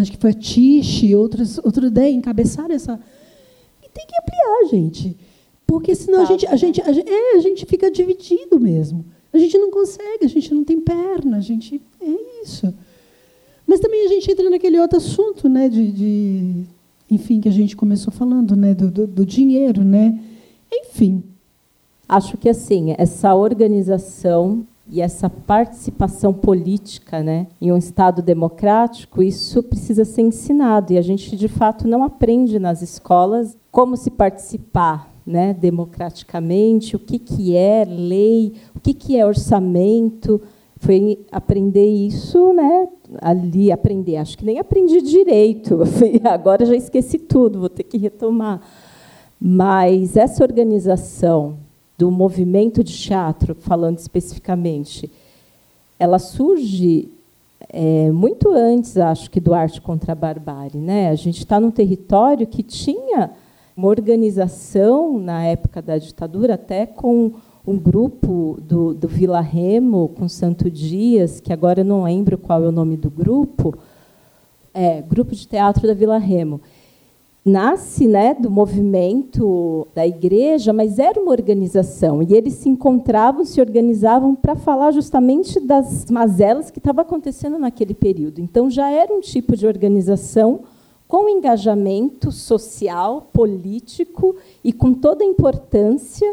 [0.00, 2.98] acho que foi a Tiche, outras, outra ideia, encabeçaram essa.
[3.82, 5.16] E tem que ampliar, gente.
[5.66, 9.04] Porque senão a gente, a, gente, a, gente, é, a gente fica dividido mesmo.
[9.32, 11.80] A gente não consegue, a gente não tem perna, a gente.
[12.00, 12.72] É isso.
[13.66, 15.68] Mas também a gente entra naquele outro assunto, né?
[15.68, 16.64] De, de
[17.10, 18.74] enfim, que a gente começou falando, né?
[18.74, 20.20] Do, do, do dinheiro, né?
[20.72, 21.22] Enfim.
[22.08, 29.62] Acho que assim, essa organização e essa participação política né, em um Estado democrático, isso
[29.62, 30.92] precisa ser ensinado.
[30.92, 36.98] E a gente, de fato, não aprende nas escolas como se participar né, democraticamente, o
[36.98, 40.40] que, que é lei, o que, que é orçamento.
[40.78, 42.88] Foi aprender isso né,
[43.20, 44.16] ali, aprender.
[44.16, 45.80] Acho que nem aprendi direito.
[46.24, 48.60] Agora já esqueci tudo, vou ter que retomar.
[49.40, 51.56] Mas essa organização
[51.96, 55.10] do movimento de teatro, falando especificamente,
[55.98, 57.08] ela surge
[57.68, 60.80] é, muito antes, acho que, do Arte contra a Barbárie.
[60.80, 61.08] Né?
[61.08, 63.30] A gente está num território que tinha
[63.76, 67.32] uma organização, na época da ditadura, até com
[67.66, 72.62] um grupo do, do Vila Remo, com Santo Dias, que agora eu não lembro qual
[72.62, 73.74] é o nome do grupo,
[74.76, 76.60] É, Grupo de Teatro da Vila Remo.
[77.44, 82.22] Nasce né, do movimento da igreja, mas era uma organização.
[82.22, 87.94] E eles se encontravam, se organizavam para falar justamente das mazelas que estavam acontecendo naquele
[87.94, 88.40] período.
[88.40, 90.60] Então, já era um tipo de organização
[91.06, 96.26] com engajamento social, político e com toda a importância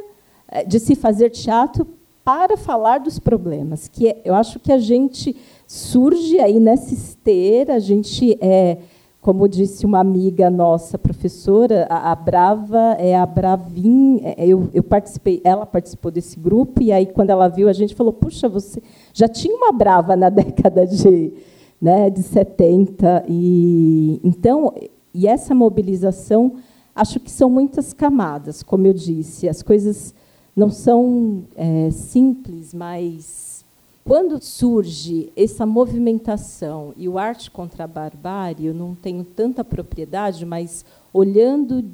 [0.48, 1.88] eh, de se fazer teatro
[2.24, 7.76] para falar dos problemas, que é, eu acho que a gente surge aí nessa esteira,
[7.76, 8.78] a gente é,
[9.20, 15.42] como disse uma amiga nossa, professora, a, Brava é a Bravin, é, eu, eu, participei,
[15.44, 18.82] ela participou desse grupo e aí quando ela viu a gente falou, puxa, você
[19.14, 21.34] já tinha uma Brava na década de
[21.82, 23.26] né, de 70.
[23.28, 24.74] E, então,
[25.14, 26.58] e essa mobilização,
[26.96, 29.50] acho que são muitas camadas, como eu disse.
[29.50, 30.14] As coisas
[30.56, 33.66] não são é, simples, mas
[34.04, 40.46] quando surge essa movimentação e o arte contra a barbárie, eu não tenho tanta propriedade,
[40.46, 41.86] mas olhando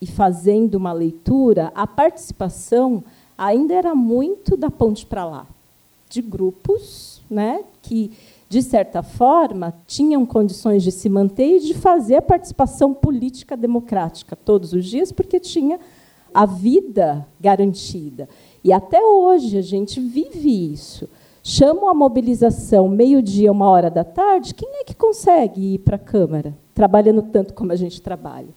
[0.00, 3.02] e fazendo uma leitura, a participação
[3.36, 5.46] ainda era muito da ponte para lá,
[6.08, 8.10] de grupos, né, que
[8.48, 14.34] de certa forma, tinham condições de se manter e de fazer a participação política democrática
[14.34, 15.78] todos os dias, porque tinha
[16.32, 18.26] a vida garantida.
[18.64, 21.08] E até hoje a gente vive isso.
[21.42, 25.98] Chamam a mobilização meio-dia, uma hora da tarde, quem é que consegue ir para a
[25.98, 28.48] Câmara, trabalhando tanto como a gente trabalha?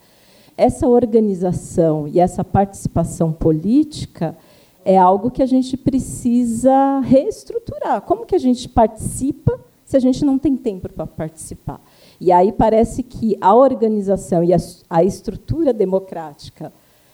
[0.57, 4.37] Essa organização e essa participação política
[4.85, 8.01] é algo que a gente precisa reestruturar.
[8.01, 9.59] Como que a gente participa
[9.91, 11.81] se a gente não tem tempo para participar.
[12.19, 14.57] E aí parece que a organização e a,
[14.89, 16.71] a estrutura democrática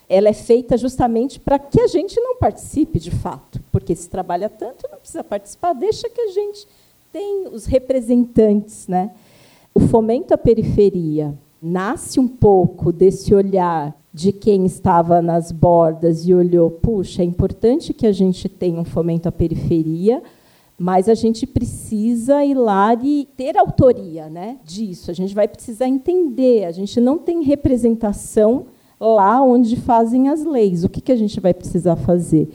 [0.07, 4.47] ela é feita justamente para que a gente não participe de fato, porque se trabalha
[4.47, 6.67] tanto, não precisa participar, deixa que a gente
[7.11, 8.87] tem os representantes.
[8.87, 9.11] Né?
[9.73, 16.33] O fomento à periferia nasce um pouco desse olhar de quem estava nas bordas e
[16.33, 20.21] olhou, puxa, é importante que a gente tenha um fomento à periferia,
[20.79, 25.09] mas a gente precisa ir lá e ter autoria né, disso.
[25.09, 26.65] A gente vai precisar entender.
[26.65, 28.67] A gente não tem representação
[28.99, 30.83] lá onde fazem as leis.
[30.83, 32.49] O que, que a gente vai precisar fazer?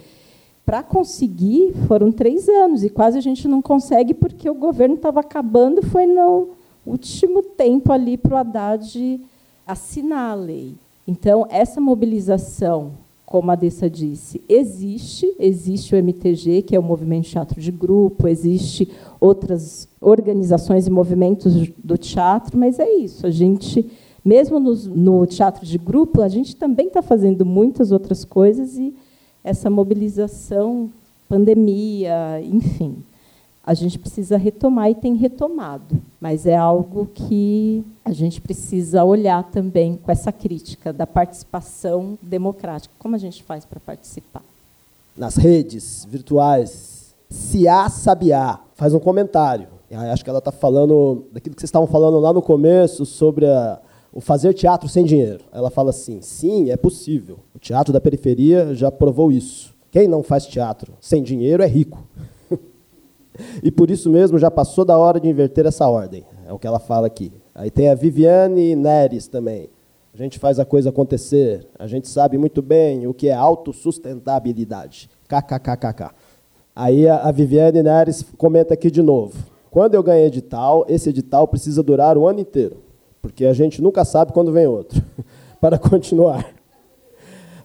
[0.64, 5.18] Para conseguir, foram três anos, e quase a gente não consegue porque o governo estava
[5.18, 6.50] acabando, foi no
[6.86, 9.20] último tempo ali para o Haddad
[9.66, 10.76] assinar a lei.
[11.06, 12.92] Então, essa mobilização
[13.32, 18.28] como a Dessa disse, existe, existe o MTG, que é o Movimento Teatro de Grupo,
[18.28, 18.86] existe
[19.18, 23.90] outras organizações e movimentos do teatro, mas é isso, a gente,
[24.22, 28.94] mesmo no, no teatro de grupo, a gente também está fazendo muitas outras coisas e
[29.42, 30.90] essa mobilização,
[31.26, 33.02] pandemia, enfim,
[33.64, 39.44] a gente precisa retomar e tem retomado, mas é algo que a gente precisa olhar
[39.44, 42.92] também com essa crítica da participação democrática.
[42.98, 44.42] Como a gente faz para participar?
[45.16, 49.68] Nas redes virtuais, Cia Sabiá faz um comentário.
[50.10, 53.78] Acho que ela está falando daquilo que vocês estavam falando lá no começo sobre a,
[54.12, 55.44] o fazer teatro sem dinheiro.
[55.52, 57.38] Ela fala assim: sim, é possível.
[57.54, 59.74] O teatro da periferia já provou isso.
[59.90, 62.02] Quem não faz teatro sem dinheiro é rico.
[63.62, 66.24] E por isso mesmo já passou da hora de inverter essa ordem.
[66.46, 67.32] É o que ela fala aqui.
[67.54, 69.68] Aí tem a Viviane Neres também.
[70.14, 71.66] A gente faz a coisa acontecer.
[71.78, 75.08] A gente sabe muito bem o que é autossustentabilidade.
[75.26, 76.10] KKKKK.
[76.74, 79.34] Aí a Viviane Neres comenta aqui de novo.
[79.70, 82.76] Quando eu ganhei edital, esse edital precisa durar o ano inteiro,
[83.22, 85.02] porque a gente nunca sabe quando vem outro.
[85.58, 86.46] Para continuar.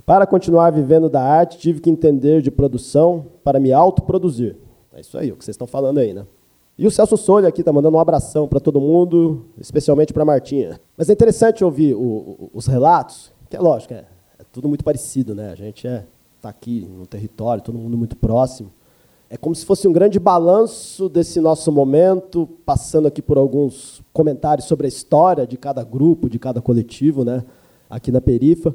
[0.05, 4.55] Para continuar vivendo da arte, tive que entender de produção para me autoproduzir.
[4.97, 6.25] É isso aí, o que vocês estão falando aí, né?
[6.75, 10.81] E o Celso Solha aqui está mandando um abração para todo mundo, especialmente para Martinha.
[10.97, 14.05] Mas é interessante ouvir o, o, os relatos, que é lógico, é,
[14.39, 15.51] é, tudo muito parecido, né?
[15.51, 16.05] A gente está é,
[16.41, 18.71] tá aqui no território, todo mundo muito próximo.
[19.29, 24.65] É como se fosse um grande balanço desse nosso momento, passando aqui por alguns comentários
[24.65, 27.43] sobre a história de cada grupo, de cada coletivo, né?
[27.87, 28.73] aqui na Perifa.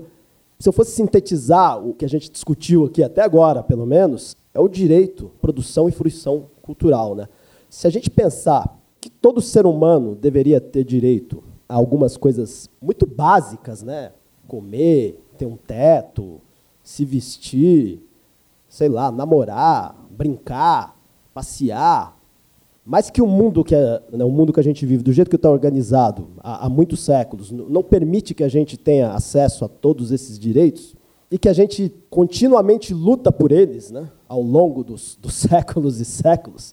[0.61, 4.61] Se eu fosse sintetizar o que a gente discutiu aqui até agora, pelo menos, é
[4.61, 7.15] o direito, produção e fruição cultural.
[7.15, 7.29] Né?
[7.69, 13.07] Se a gente pensar que todo ser humano deveria ter direito a algumas coisas muito
[13.07, 14.13] básicas, né?
[14.47, 16.41] comer, ter um teto,
[16.83, 18.01] se vestir,
[18.69, 20.97] sei lá, namorar, brincar,
[21.33, 22.19] passear,
[22.85, 25.31] mais que o mundo que é, né, o mundo que a gente vive, do jeito
[25.31, 29.69] que está organizado há, há muitos séculos, não permite que a gente tenha acesso a
[29.69, 30.97] todos esses direitos
[31.33, 36.05] e que a gente continuamente luta por eles, né, ao longo dos, dos séculos e
[36.05, 36.73] séculos,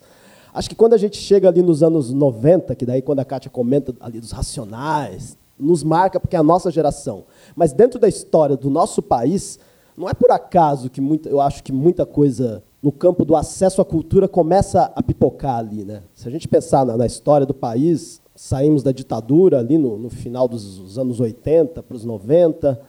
[0.54, 3.52] Acho que quando a gente chega ali nos anos 90, que daí quando a Kátia
[3.52, 7.26] comenta ali dos racionais, nos marca porque é a nossa geração.
[7.56, 9.60] Mas dentro da história do nosso país,
[9.96, 13.86] não é por acaso que eu acho que muita coisa no campo do acesso à
[13.86, 15.84] cultura começa a pipocar ali.
[15.84, 16.02] Né?
[16.14, 20.10] Se a gente pensar na, na história do país, saímos da ditadura ali no, no
[20.10, 22.80] final dos anos 80 para os 90,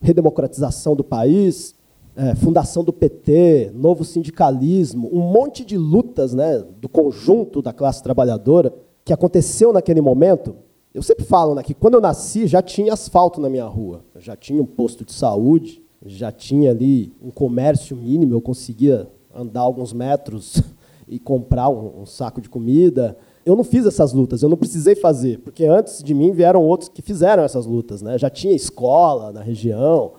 [0.00, 1.74] redemocratização do país,
[2.16, 8.02] é, fundação do PT, novo sindicalismo, um monte de lutas né, do conjunto da classe
[8.02, 8.72] trabalhadora
[9.04, 10.56] que aconteceu naquele momento.
[10.92, 14.34] Eu sempre falo né, que quando eu nasci já tinha asfalto na minha rua, já
[14.34, 19.92] tinha um posto de saúde, já tinha ali um comércio mínimo, eu conseguia andar alguns
[19.92, 20.62] metros
[21.06, 23.16] e comprar um, um saco de comida.
[23.50, 26.88] Eu não fiz essas lutas, eu não precisei fazer, porque antes de mim vieram outros
[26.88, 28.00] que fizeram essas lutas.
[28.00, 28.16] Né?
[28.16, 30.12] Já tinha escola na região,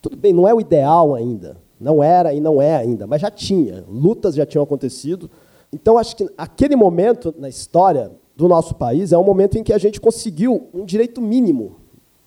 [0.00, 1.56] tudo bem, não é o ideal ainda.
[1.78, 3.84] Não era e não é ainda, mas já tinha.
[3.88, 5.30] Lutas já tinham acontecido.
[5.72, 9.72] Então, acho que aquele momento na história do nosso país é um momento em que
[9.72, 11.76] a gente conseguiu um direito mínimo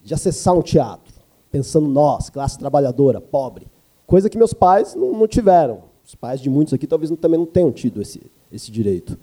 [0.01, 1.13] de acessar um teatro,
[1.51, 3.67] pensando nós, classe trabalhadora, pobre.
[4.07, 5.83] Coisa que meus pais não, tiveram.
[6.05, 9.17] Os pais de muitos aqui talvez também não tenham tido esse, esse direito.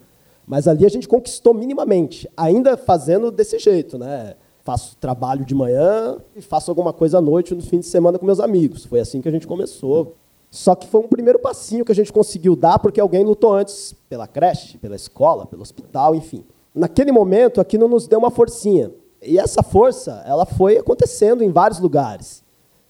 [0.47, 4.34] Mas ali a gente conquistou minimamente, ainda fazendo desse jeito, né?
[4.62, 8.24] faço trabalho de manhã e faço alguma coisa à noite no fim de semana com
[8.24, 8.84] meus amigos.
[8.84, 10.16] Foi assim que a gente começou.
[10.51, 13.95] Só que foi um primeiro passinho que a gente conseguiu dar porque alguém lutou antes
[14.09, 16.45] pela creche, pela escola, pelo hospital, enfim.
[16.74, 18.90] Naquele momento, aquilo nos deu uma forcinha.
[19.20, 22.43] E essa força, ela foi acontecendo em vários lugares.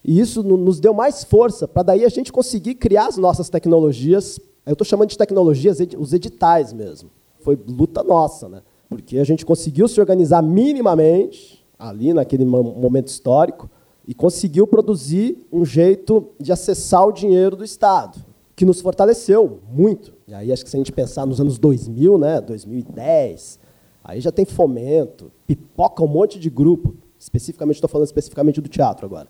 [0.04, 4.40] E isso nos deu mais força para daí a gente conseguir criar as nossas tecnologias.
[4.66, 7.10] Eu estou chamando de tecnologias os editais mesmo.
[7.42, 8.62] Foi luta nossa, né?
[8.88, 13.68] Porque a gente conseguiu se organizar minimamente ali naquele momento histórico
[14.06, 18.18] e conseguiu produzir um jeito de acessar o dinheiro do Estado,
[18.54, 20.12] que nos fortaleceu muito.
[20.26, 23.58] E aí acho que se a gente pensar nos anos 2000, né, 2010,
[24.04, 29.06] aí já tem fomento, pipoca um monte de grupo, especificamente estou falando especificamente do teatro
[29.06, 29.28] agora,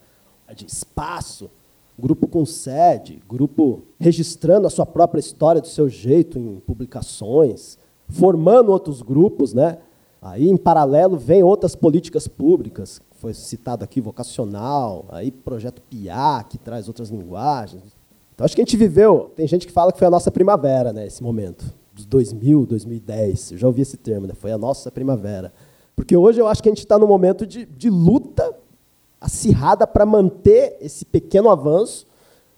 [0.55, 1.51] de espaço,
[1.99, 7.79] grupo com sede, grupo registrando a sua própria história do seu jeito em publicações,
[8.09, 9.79] formando outros grupos, né?
[10.21, 16.59] Aí, em paralelo, vem outras políticas públicas, foi citado aqui, vocacional, aí projeto PIA, que
[16.59, 17.83] traz outras linguagens.
[18.35, 20.93] Então, acho que a gente viveu, tem gente que fala que foi a nossa primavera,
[20.93, 24.91] né, esse momento, dos 2000, 2010, eu já ouvi esse termo, né, foi a nossa
[24.91, 25.53] primavera.
[25.95, 28.55] Porque hoje eu acho que a gente está num momento de, de luta
[29.21, 32.07] acirrada para manter esse pequeno avanço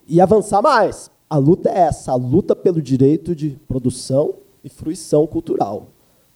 [0.07, 1.11] e avançar mais.
[1.29, 4.35] A luta é essa, a luta pelo direito de produção
[4.65, 5.89] e fruição cultural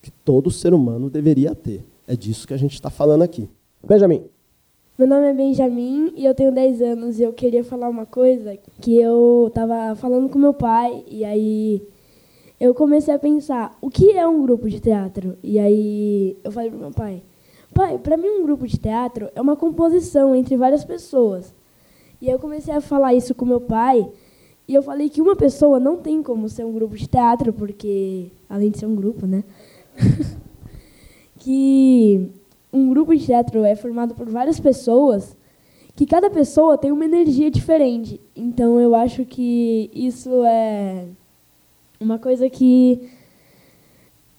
[0.03, 1.85] que todo ser humano deveria ter.
[2.07, 3.49] É disso que a gente está falando aqui.
[3.85, 4.23] Benjamin.
[4.99, 8.59] Meu nome é Benjamin e eu tenho 10 anos e eu queria falar uma coisa
[8.81, 11.83] que eu estava falando com meu pai e aí
[12.59, 15.39] eu comecei a pensar, o que é um grupo de teatro?
[15.41, 17.23] E aí eu falei para meu pai,
[17.73, 21.55] pai, para mim um grupo de teatro é uma composição entre várias pessoas.
[22.21, 24.09] E eu comecei a falar isso com meu pai
[24.69, 28.31] e eu falei que uma pessoa não tem como ser um grupo de teatro, porque
[28.51, 29.43] além de ser um grupo, né?
[31.39, 32.31] que
[32.71, 35.35] um grupo de teatro é formado por várias pessoas,
[35.97, 38.21] que cada pessoa tem uma energia diferente.
[38.37, 41.07] Então eu acho que isso é
[41.99, 43.09] uma coisa que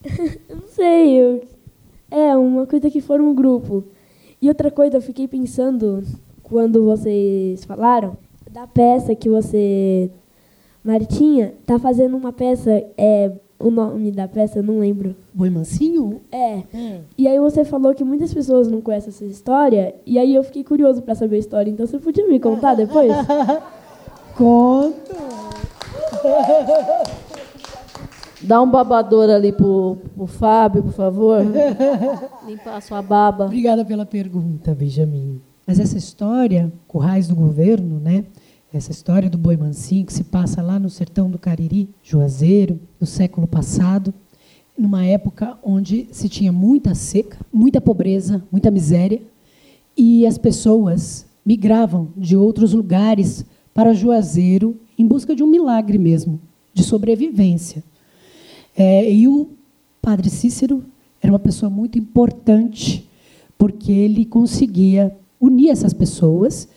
[0.48, 1.42] eu não sei, eu...
[2.12, 3.84] é uma coisa que forma um grupo.
[4.40, 6.04] E outra coisa, eu fiquei pensando
[6.44, 8.16] quando vocês falaram
[8.50, 10.10] da peça que você
[10.84, 15.16] Martinha tá fazendo uma peça é o nome da peça, eu não lembro.
[15.34, 16.22] Boi Mansinho?
[16.32, 16.60] É.
[16.74, 17.02] é.
[17.18, 20.64] E aí você falou que muitas pessoas não conhecem essa história, e aí eu fiquei
[20.64, 23.12] curioso para saber a história, então você podia me contar depois?
[24.36, 25.12] Conto!
[28.42, 31.42] Dá um babador ali pro, pro Fábio, por favor.
[32.48, 33.46] Limpar a sua baba.
[33.46, 35.42] Obrigada pela pergunta, Benjamin.
[35.68, 38.24] Mas essa história, Currais do Governo, né?
[38.72, 43.08] Essa história do boi mansinho que se passa lá no sertão do Cariri, Juazeiro, no
[43.08, 44.14] século passado,
[44.78, 49.24] numa época onde se tinha muita seca, muita pobreza, muita miséria,
[49.98, 53.44] e as pessoas migravam de outros lugares
[53.74, 56.40] para Juazeiro em busca de um milagre mesmo,
[56.72, 57.84] de sobrevivência.
[58.78, 59.50] É, e o
[60.00, 60.86] padre Cícero
[61.20, 63.10] era uma pessoa muito importante,
[63.58, 66.70] porque ele conseguia unir essas pessoas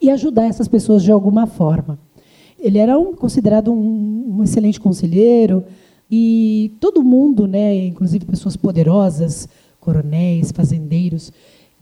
[0.00, 1.98] e ajudar essas pessoas de alguma forma.
[2.58, 5.64] Ele era um, considerado um, um, excelente conselheiro
[6.10, 9.48] e todo mundo, né, inclusive pessoas poderosas,
[9.78, 11.32] coronéis, fazendeiros,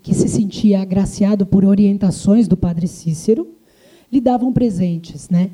[0.03, 3.49] que se sentia agraciado por orientações do padre Cícero,
[4.11, 5.51] lhe davam presentes, né?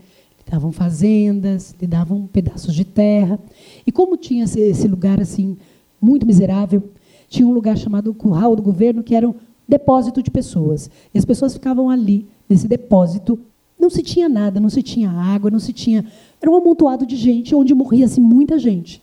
[0.51, 3.39] davam fazendas, lhe davam pedaços de terra.
[3.87, 5.57] E como tinha esse lugar assim
[6.01, 6.83] muito miserável,
[7.29, 9.35] tinha um lugar chamado curral do governo que era um
[9.67, 10.91] depósito de pessoas.
[11.13, 13.39] E as pessoas ficavam ali nesse depósito.
[13.79, 16.05] Não se tinha nada, não se tinha água, não se tinha.
[16.41, 19.03] Era um amontoado de gente onde morria assim, muita gente.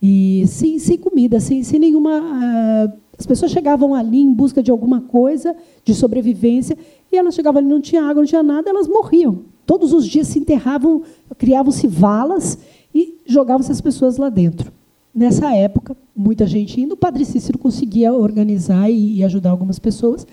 [0.00, 2.20] E sem, sem comida, sem, sem nenhuma.
[2.20, 5.54] Uh, as pessoas chegavam ali em busca de alguma coisa,
[5.84, 6.76] de sobrevivência,
[7.10, 9.40] e elas chegavam ali, não tinha água, não tinha nada, elas morriam.
[9.64, 11.02] Todos os dias se enterravam,
[11.38, 12.58] criavam-se valas
[12.92, 14.72] e jogavam-se as pessoas lá dentro.
[15.14, 20.26] Nessa época, muita gente indo, o padre Cícero conseguia organizar e ajudar algumas pessoas.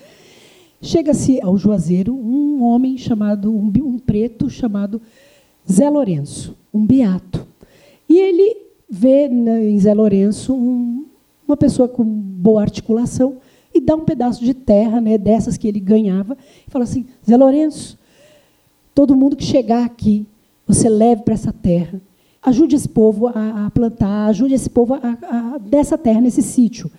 [0.82, 5.00] Chega-se ao Juazeiro um homem chamado, um, um preto chamado
[5.70, 7.46] Zé Lourenço, um beato.
[8.08, 8.56] E ele
[8.88, 11.04] vê em Zé Lourenço um,
[11.46, 13.36] uma pessoa com boa articulação
[13.74, 17.36] e dá um pedaço de terra, né, dessas que ele ganhava, e fala assim: Zé
[17.36, 17.98] Lourenço,
[18.94, 20.26] todo mundo que chegar aqui,
[20.66, 22.00] você leve para essa terra.
[22.42, 26.90] Ajude esse povo a, a plantar, ajude esse povo a, a, dessa terra, nesse sítio.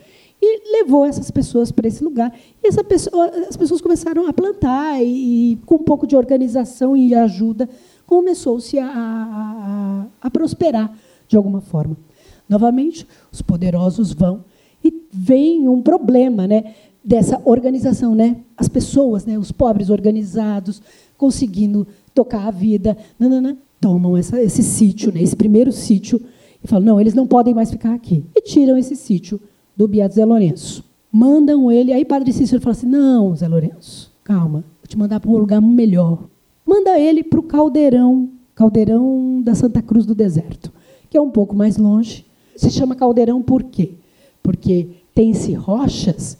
[0.44, 2.34] E levou essas pessoas para esse lugar.
[2.60, 6.96] E essa pessoa, as pessoas começaram a plantar, e, e com um pouco de organização
[6.96, 7.68] e ajuda,
[8.04, 10.92] começou-se a, a, a prosperar
[11.28, 11.96] de alguma forma.
[12.48, 14.44] Novamente, os poderosos vão
[14.84, 16.74] e vem um problema, né,
[17.04, 18.38] dessa organização, né?
[18.56, 20.82] As pessoas, né, os pobres organizados,
[21.16, 26.20] conseguindo tocar a vida, nanana, tomam essa, esse sítio, né, esse primeiro sítio
[26.62, 28.24] e falam: "Não, eles não podem mais ficar aqui".
[28.34, 29.40] E tiram esse sítio
[29.82, 30.84] do Beato Zé Lourenço.
[31.10, 35.30] Mandam ele, aí Padre Cícero fala assim: "Não, Zé Lourenço, calma, vou te mandar para
[35.30, 36.24] um lugar melhor".
[36.64, 40.72] Manda ele para o caldeirão, caldeirão da Santa Cruz do Deserto
[41.12, 42.24] que é um pouco mais longe.
[42.56, 43.90] Se chama caldeirão por quê?
[44.42, 46.38] Porque tem-se rochas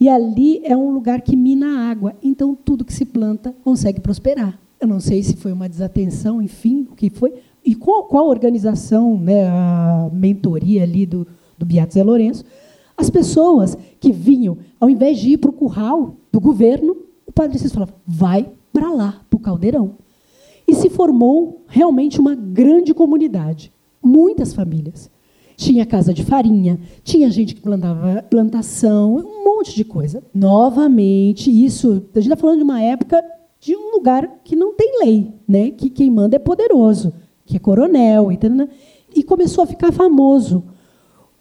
[0.00, 2.14] e ali é um lugar que mina água.
[2.22, 4.58] Então, tudo que se planta consegue prosperar.
[4.80, 7.34] Eu não sei se foi uma desatenção, enfim, o que foi.
[7.62, 11.26] E qual, qual organização, né, a mentoria ali do,
[11.58, 12.46] do Beato Zé Lourenço,
[12.96, 17.58] as pessoas que vinham, ao invés de ir para o curral do governo, o padre
[17.58, 19.92] Cícero falava, vai para lá, para o caldeirão.
[20.66, 23.72] E se formou realmente uma grande comunidade
[24.04, 25.10] muitas famílias.
[25.56, 30.22] Tinha casa de farinha, tinha gente que plantava plantação, um monte de coisa.
[30.34, 33.24] Novamente, isso, a gente está falando de uma época
[33.60, 35.70] de um lugar que não tem lei, né?
[35.70, 37.14] que quem manda é poderoso,
[37.46, 38.30] que é coronel.
[38.30, 38.38] E,
[39.14, 40.64] e começou a ficar famoso.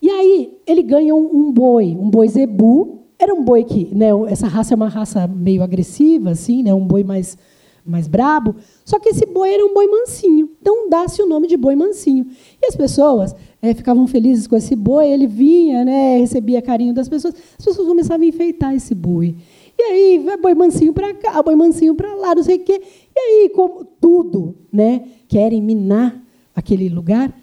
[0.04, 3.06] E aí ele ganha um, um boi, um boi zebu.
[3.18, 6.86] Era um boi que, né, essa raça é uma raça meio agressiva, assim, né, um
[6.86, 7.38] boi mais
[7.86, 10.50] mais brabo, só que esse boi era um boi mansinho.
[10.62, 12.26] Então dá-se o nome de boi mansinho.
[12.62, 17.10] E as pessoas é, ficavam felizes com esse boi, ele vinha, né, recebia carinho das
[17.10, 19.36] pessoas, as pessoas começavam a enfeitar esse boi.
[19.78, 22.82] E aí, vai boi mansinho para cá, boi mansinho para lá, não sei o quê.
[23.14, 26.24] E aí, como tudo né, querem minar
[26.56, 27.34] aquele lugar,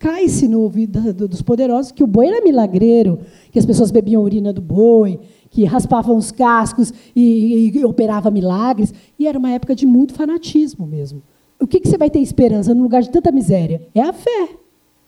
[0.00, 3.20] cai-se no ouvido dos poderosos que o boi era milagreiro,
[3.52, 5.20] que as pessoas bebiam urina do boi,
[5.50, 8.94] que raspavam os cascos e, e, e, operava milagres.
[9.18, 11.22] E era uma época de muito fanatismo mesmo.
[11.60, 13.86] O que, que você vai ter esperança no lugar de tanta miséria?
[13.94, 14.48] É a fé.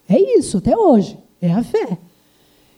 [0.07, 1.17] É isso, até hoje.
[1.41, 1.97] É a fé.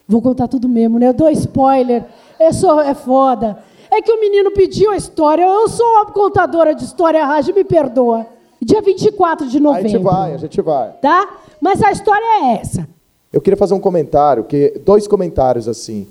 [0.07, 1.09] Vou contar tudo mesmo, né?
[1.09, 2.05] Eu dou spoiler.
[2.39, 3.59] Eu sou, é foda.
[3.91, 5.43] É que o menino pediu a história.
[5.43, 8.25] Eu sou uma contadora de história rádio, me perdoa.
[8.61, 9.85] Dia 24 de novembro.
[9.85, 10.91] A gente vai, a gente vai.
[11.01, 11.39] Tá?
[11.59, 12.87] Mas a história é essa.
[13.31, 16.07] Eu queria fazer um comentário, que dois comentários assim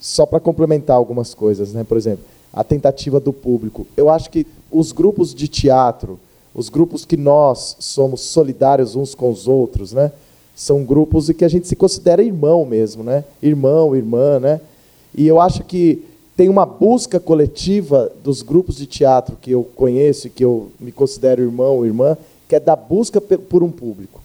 [0.00, 1.84] só para complementar algumas coisas, né?
[1.84, 3.86] Por exemplo, a tentativa do público.
[3.96, 6.18] Eu acho que os grupos de teatro,
[6.54, 10.12] os grupos que nós somos solidários uns com os outros, né?
[10.54, 13.24] São grupos em que a gente se considera irmão mesmo, né?
[13.42, 14.60] Irmão, irmã, né?
[15.16, 16.04] E eu acho que
[16.36, 20.90] tem uma busca coletiva dos grupos de teatro que eu conheço e que eu me
[20.90, 22.16] considero irmão ou irmã,
[22.48, 24.20] que é da busca por um público,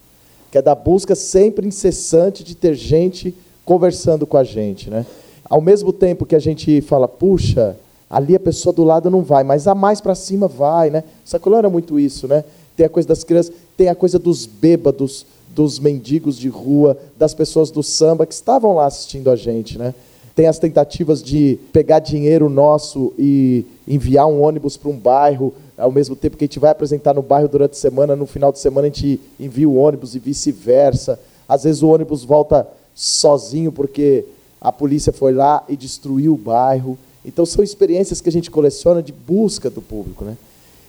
[0.52, 3.34] que é da busca sempre incessante de ter gente
[3.66, 5.06] conversando com a gente, né?
[5.46, 7.76] Ao mesmo tempo que a gente fala, puxa,
[8.10, 11.04] ali a pessoa do lado não vai, mas a mais para cima vai, né?
[11.24, 12.44] Sacolão era muito isso, né?
[12.76, 17.34] Tem a coisa das crianças, tem a coisa dos bêbados, dos mendigos de rua, das
[17.34, 19.94] pessoas do samba que estavam lá assistindo a gente, né?
[20.36, 25.92] Tem as tentativas de pegar dinheiro nosso e enviar um ônibus para um bairro, ao
[25.92, 28.60] mesmo tempo que a gente vai apresentar no bairro durante a semana, no final de
[28.60, 31.20] semana a gente envia o ônibus e vice-versa.
[31.48, 34.26] Às vezes o ônibus volta sozinho porque
[34.60, 36.98] a polícia foi lá e destruiu o bairro.
[37.26, 40.38] Então são experiências que a gente coleciona de busca do público, né?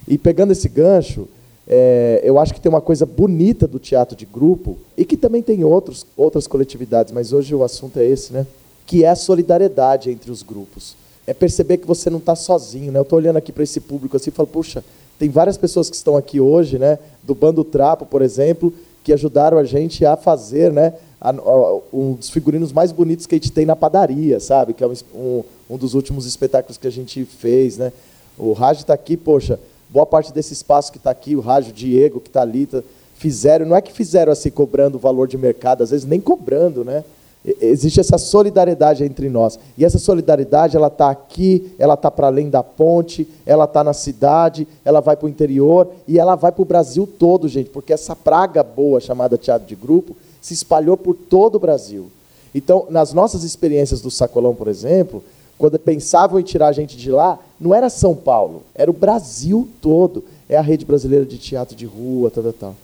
[0.08, 1.28] E pegando esse gancho,
[1.66, 5.42] é, eu acho que tem uma coisa bonita do teatro de grupo e que também
[5.42, 8.46] tem outros, outras coletividades, mas hoje o assunto é esse, né?
[8.86, 10.96] Que é a solidariedade entre os grupos.
[11.30, 12.90] É perceber que você não está sozinho.
[12.90, 12.98] Né?
[12.98, 14.82] Eu estou olhando aqui para esse público assim e falo, puxa,
[15.16, 18.72] tem várias pessoas que estão aqui hoje, né, do Bando Trapo, por exemplo,
[19.04, 23.36] que ajudaram a gente a fazer né, a, a, um dos figurinos mais bonitos que
[23.36, 24.74] a gente tem na padaria, sabe?
[24.74, 27.78] Que é um, um dos últimos espetáculos que a gente fez.
[27.78, 27.92] Né?
[28.36, 32.18] O Rádio está aqui, poxa, boa parte desse espaço que está aqui, o Rádio Diego
[32.18, 32.82] que está ali, tá,
[33.14, 36.84] fizeram, não é que fizeram assim cobrando o valor de mercado, às vezes nem cobrando,
[36.84, 37.04] né?
[37.44, 39.58] Existe essa solidariedade entre nós.
[39.78, 43.94] E essa solidariedade, ela está aqui, ela está para além da ponte, ela está na
[43.94, 47.94] cidade, ela vai para o interior e ela vai para o Brasil todo, gente, porque
[47.94, 52.10] essa praga boa chamada teatro de grupo se espalhou por todo o Brasil.
[52.54, 55.22] Então, nas nossas experiências do Sacolão, por exemplo,
[55.56, 59.68] quando pensavam em tirar a gente de lá, não era São Paulo, era o Brasil
[59.80, 60.24] todo.
[60.48, 62.76] É a rede brasileira de teatro de rua, tal, tal, tal.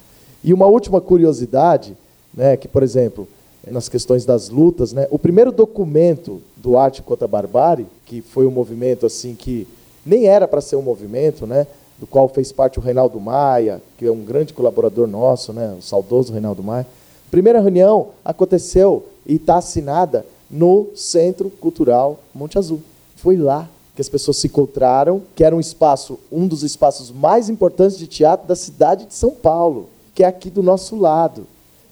[0.44, 1.96] E uma última curiosidade,
[2.32, 3.26] né, que, por exemplo,
[3.70, 5.06] nas questões das lutas, né?
[5.10, 9.66] O primeiro documento do Arte contra a Barbárie, que foi um movimento assim que
[10.04, 11.66] nem era para ser um movimento, né?
[11.98, 15.74] Do qual fez parte o Reinaldo Maia, que é um grande colaborador nosso, né?
[15.78, 16.86] O saudoso Reinaldo Maia.
[17.30, 22.80] Primeira reunião aconteceu e está assinada no Centro Cultural Monte Azul.
[23.16, 27.48] Foi lá que as pessoas se encontraram, que era um espaço, um dos espaços mais
[27.48, 31.46] importantes de teatro da cidade de São Paulo, que é aqui do nosso lado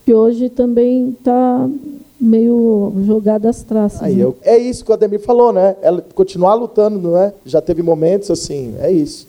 [0.05, 1.69] que hoje também está
[2.21, 4.03] meio jogada às traças.
[4.03, 4.25] Aí, né?
[4.25, 5.77] eu, é isso que o Ademir falou, né?
[5.83, 7.33] Ela continuar lutando, não é?
[7.45, 9.27] Já teve momentos assim, é isso.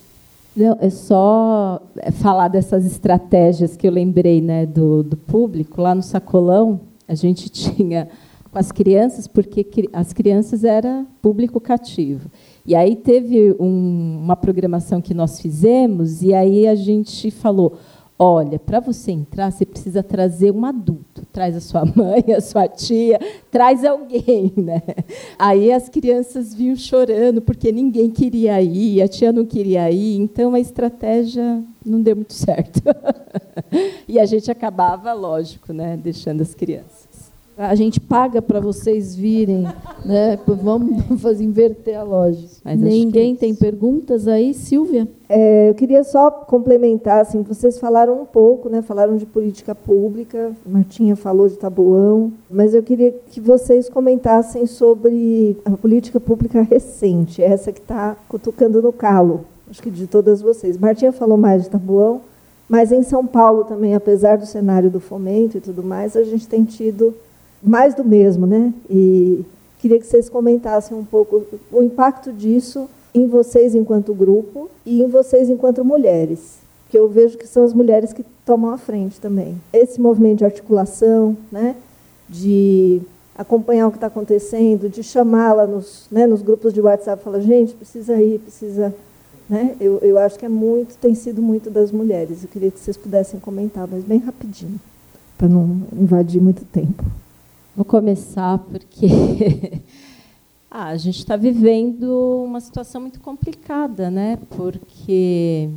[0.56, 5.81] Não, é só é, falar dessas estratégias que eu lembrei né, do, do público.
[5.81, 8.07] Lá no Sacolão, a gente tinha
[8.49, 12.31] com as crianças, porque as crianças era público cativo.
[12.65, 17.73] E aí teve um, uma programação que nós fizemos, e aí a gente falou
[18.18, 21.26] Olha, para você entrar, você precisa trazer um adulto.
[21.34, 23.20] Traz a sua mãe, a sua tia,
[23.52, 24.54] traz alguém.
[24.56, 24.82] Né?
[25.38, 30.54] Aí as crianças vinham chorando porque ninguém queria ir, a tia não queria ir, então
[30.54, 32.82] a estratégia não deu muito certo.
[34.08, 36.94] e a gente acabava, lógico, né, deixando as crianças.
[37.57, 39.64] A gente paga para vocês virem,
[40.03, 40.38] né?
[40.45, 42.45] Vamos fazer inverter a loja.
[42.64, 45.07] Mas Ninguém é tem perguntas aí, Silvia?
[45.30, 48.82] É, eu queria só complementar, assim, vocês falaram um pouco, né?
[48.82, 55.57] Falaram de política pública, Martinha falou de Tabuão, mas eu queria que vocês comentassem sobre
[55.64, 60.77] a política pública recente, essa que está cutucando no calo, acho que de todas vocês.
[60.77, 62.22] Martinha falou mais de Tabuão,
[62.68, 66.48] mas em São Paulo também, apesar do cenário do fomento e tudo mais, a gente
[66.48, 67.14] tem tido
[67.66, 68.74] mais do mesmo, né?
[68.90, 69.44] E
[69.80, 75.08] queria que vocês comentassem um pouco o impacto disso em vocês enquanto grupo e em
[75.08, 76.60] vocês enquanto mulheres,
[76.90, 79.56] que eu vejo que são as mulheres que tomam a frente também.
[79.74, 81.76] Esse movimento de articulação, né?
[82.30, 83.02] De
[83.38, 87.74] acompanhar o que está acontecendo, de chamá-la nos, né, nos grupos de WhatsApp, falar gente
[87.74, 88.96] precisa ir, precisa,
[89.50, 89.76] né?
[89.80, 92.44] Eu, eu acho que é muito, tem sido muito das mulheres.
[92.44, 94.80] Eu queria que vocês pudessem comentar, mas bem rapidinho,
[95.38, 97.04] para não invadir muito tempo.
[97.76, 99.06] Vou começar porque
[100.72, 104.39] ah, a gente está vivendo uma situação muito complicada, né?
[104.52, 105.69] Porque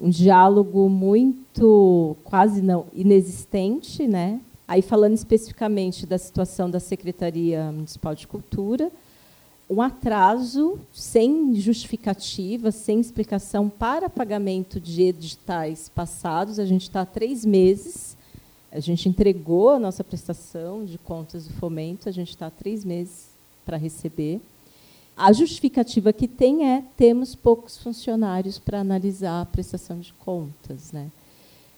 [0.00, 4.40] um diálogo muito quase não inexistente, né?
[4.66, 8.90] Aí falando especificamente da situação da Secretaria Municipal de Cultura,
[9.68, 16.58] um atraso sem justificativa, sem explicação para pagamento de editais passados.
[16.58, 18.15] A gente está há três meses
[18.70, 22.84] a gente entregou a nossa prestação de contas do fomento, a gente está há três
[22.84, 23.28] meses
[23.64, 24.40] para receber.
[25.16, 30.92] A justificativa que tem é temos poucos funcionários para analisar a prestação de contas.
[30.92, 31.10] Né?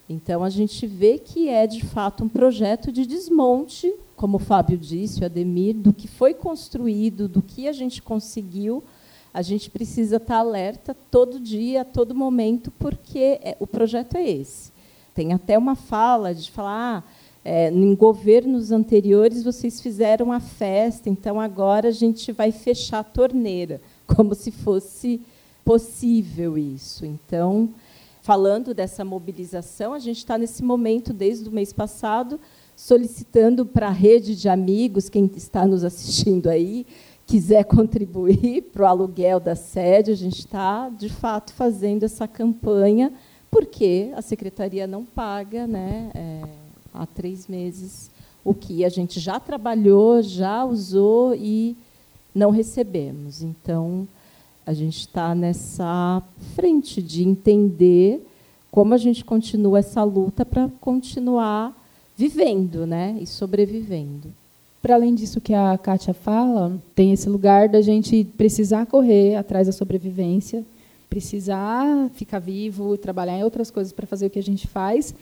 [0.09, 4.77] Então, a gente vê que é, de fato, um projeto de desmonte, como o Fábio
[4.77, 8.83] disse, o Ademir, do que foi construído, do que a gente conseguiu.
[9.33, 14.29] A gente precisa estar alerta todo dia, a todo momento, porque é, o projeto é
[14.29, 14.73] esse.
[15.19, 17.11] Tem até uma fala de falar, ah,
[17.45, 23.03] é, em governos anteriores vocês fizeram a festa, então agora a gente vai fechar a
[23.03, 25.21] torneira, como se fosse
[25.65, 27.05] possível isso.
[27.05, 27.71] Então,
[28.23, 32.39] falando dessa mobilização, a gente está nesse momento, desde o mês passado,
[32.77, 36.87] solicitando para a rede de amigos, quem está nos assistindo aí,
[37.27, 43.13] quiser contribuir para o aluguel da sede, a gente está, de fato, fazendo essa campanha
[43.51, 46.43] porque a secretaria não paga né, é,
[46.93, 48.11] há três meses
[48.45, 51.77] o que a gente já trabalhou, já usou e
[52.35, 53.43] não recebemos.
[53.43, 54.09] Então,
[54.65, 56.23] a gente está nessa
[56.55, 58.27] frente de entender
[58.71, 61.75] como a gente continua essa luta para continuar
[62.17, 64.33] vivendo né, e sobrevivendo.
[64.83, 69.67] para além disso que a Kátia fala, tem esse lugar da gente precisar correr atrás
[69.67, 70.65] da sobrevivência,
[71.09, 75.15] precisar ficar vivo, trabalhar em outras coisas para fazer o que a gente faz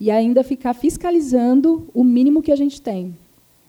[0.00, 3.14] e ainda ficar fiscalizando o mínimo que a gente tem.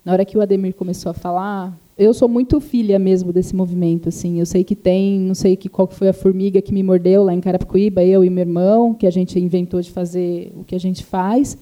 [0.06, 4.10] Na hora que o Ademir começou a falar, eu sou muito filha mesmo desse movimento,
[4.10, 4.40] assim.
[4.40, 7.34] Eu sei que tem, não sei que qual foi a formiga que me mordeu lá
[7.34, 10.80] em Carapicuíba, eu e meu irmão, que a gente inventou de fazer o que a
[10.80, 11.58] gente faz.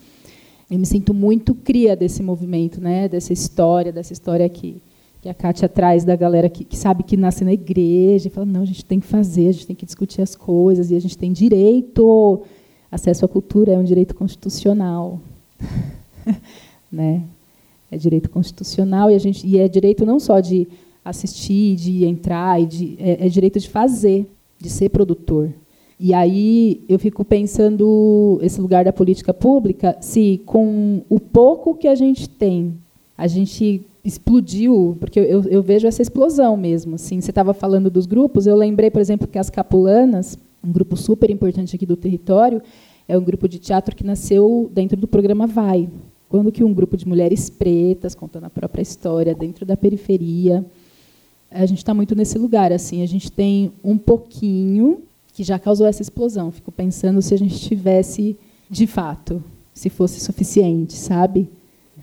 [0.70, 3.08] Eu me sinto muito cria desse movimento, né?
[3.08, 4.82] Dessa história, dessa história que
[5.28, 8.46] que a Kátia traz da galera que, que, sabe que nasce na igreja e fala
[8.46, 11.00] não, a gente tem que fazer, a gente tem que discutir as coisas e a
[11.00, 12.44] gente tem direito.
[12.90, 15.20] Acesso à cultura é um direito constitucional,
[16.90, 17.24] né?
[17.92, 20.68] É direito constitucional e a gente e é direito não só de
[21.04, 24.26] assistir, de entrar, e de, é, é direito de fazer,
[24.58, 25.50] de ser produtor.
[26.00, 31.88] E aí eu fico pensando esse lugar da política pública, se com o pouco que
[31.88, 32.78] a gente tem,
[33.18, 36.96] a gente explodiu, porque eu, eu vejo essa explosão mesmo.
[36.96, 40.96] Assim, você estava falando dos grupos, eu lembrei, por exemplo, que as Capulanas, um grupo
[40.96, 42.62] super importante aqui do território,
[43.08, 45.90] é um grupo de teatro que nasceu dentro do programa Vai,
[46.30, 50.64] quando que um grupo de mulheres pretas, contando a própria história, dentro da periferia,
[51.50, 52.72] a gente está muito nesse lugar.
[52.72, 53.02] assim.
[53.02, 55.02] A gente tem um pouquinho
[55.34, 56.52] que já causou essa explosão.
[56.52, 58.38] Fico pensando se a gente tivesse,
[58.70, 61.50] de fato, se fosse suficiente, sabe?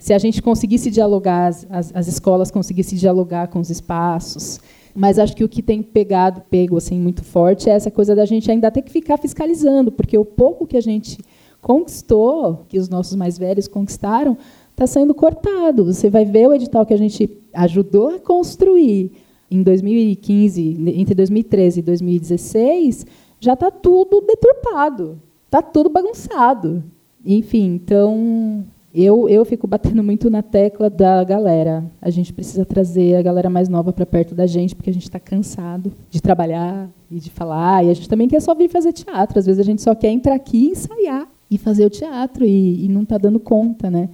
[0.05, 4.61] Se a gente conseguisse dialogar, as, as escolas conseguissem dialogar com os espaços.
[4.95, 8.27] Mas acho que o que tem pegado, pego assim muito forte, é essa coisa da
[8.27, 11.17] gente ainda ter que ficar fiscalizando, porque o pouco que a gente
[11.63, 14.37] conquistou, que os nossos mais velhos conquistaram,
[14.73, 15.87] está sendo cortado.
[15.87, 19.11] Você vai ver o edital que a gente ajudou a construir
[19.51, 23.07] em 2015, entre 2013 e 2016,
[23.41, 26.85] já está tudo deturpado, está tudo bagunçado.
[27.25, 31.85] Enfim, então eu, eu fico batendo muito na tecla da galera.
[32.01, 35.03] A gente precisa trazer a galera mais nova para perto da gente, porque a gente
[35.03, 37.85] está cansado de trabalhar e de falar.
[37.85, 39.37] E a gente também quer só vir fazer teatro.
[39.37, 42.85] Às vezes a gente só quer entrar aqui e ensaiar e fazer o teatro e,
[42.85, 44.11] e não está dando conta, né?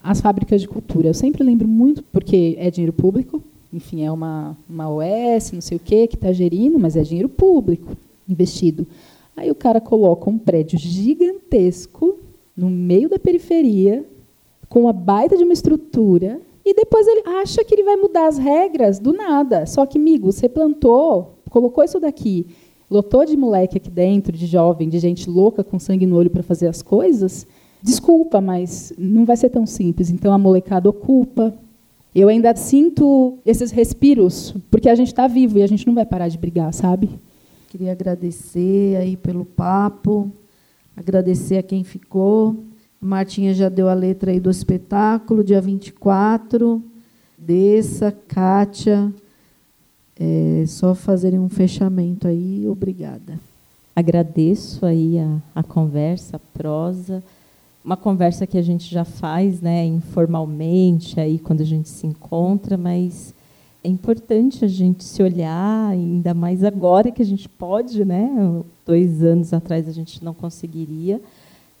[0.00, 3.42] As fábricas de cultura, eu sempre lembro muito porque é dinheiro público,
[3.72, 7.28] enfim, é uma uma OS, não sei o quê, que está gerindo, mas é dinheiro
[7.28, 7.96] público
[8.28, 8.86] investido.
[9.36, 12.16] Aí o cara coloca um prédio gigantesco
[12.58, 14.04] no meio da periferia,
[14.68, 18.36] com uma baita de uma estrutura, e depois ele acha que ele vai mudar as
[18.36, 19.64] regras do nada.
[19.64, 22.48] Só que, amigo, você plantou, colocou isso daqui,
[22.90, 26.42] lotou de moleque aqui dentro, de jovem, de gente louca com sangue no olho para
[26.42, 27.46] fazer as coisas,
[27.80, 30.10] desculpa, mas não vai ser tão simples.
[30.10, 31.54] Então a molecada ocupa.
[32.12, 36.04] Eu ainda sinto esses respiros, porque a gente está vivo e a gente não vai
[36.04, 37.08] parar de brigar, sabe?
[37.68, 40.32] Queria agradecer aí pelo papo,
[40.98, 42.64] agradecer a quem ficou.
[43.00, 46.82] A Martinha já deu a letra aí do espetáculo, dia 24.
[47.38, 49.12] Dessa, Kátia.
[50.18, 52.66] É só fazerem um fechamento aí.
[52.66, 53.38] Obrigada.
[53.94, 57.22] Agradeço aí a, a conversa, a prosa,
[57.84, 62.76] uma conversa que a gente já faz, né, informalmente aí quando a gente se encontra,
[62.76, 63.34] mas
[63.82, 68.28] é importante a gente se olhar, ainda mais agora que a gente pode, né?
[68.84, 71.20] Dois anos atrás a gente não conseguiria.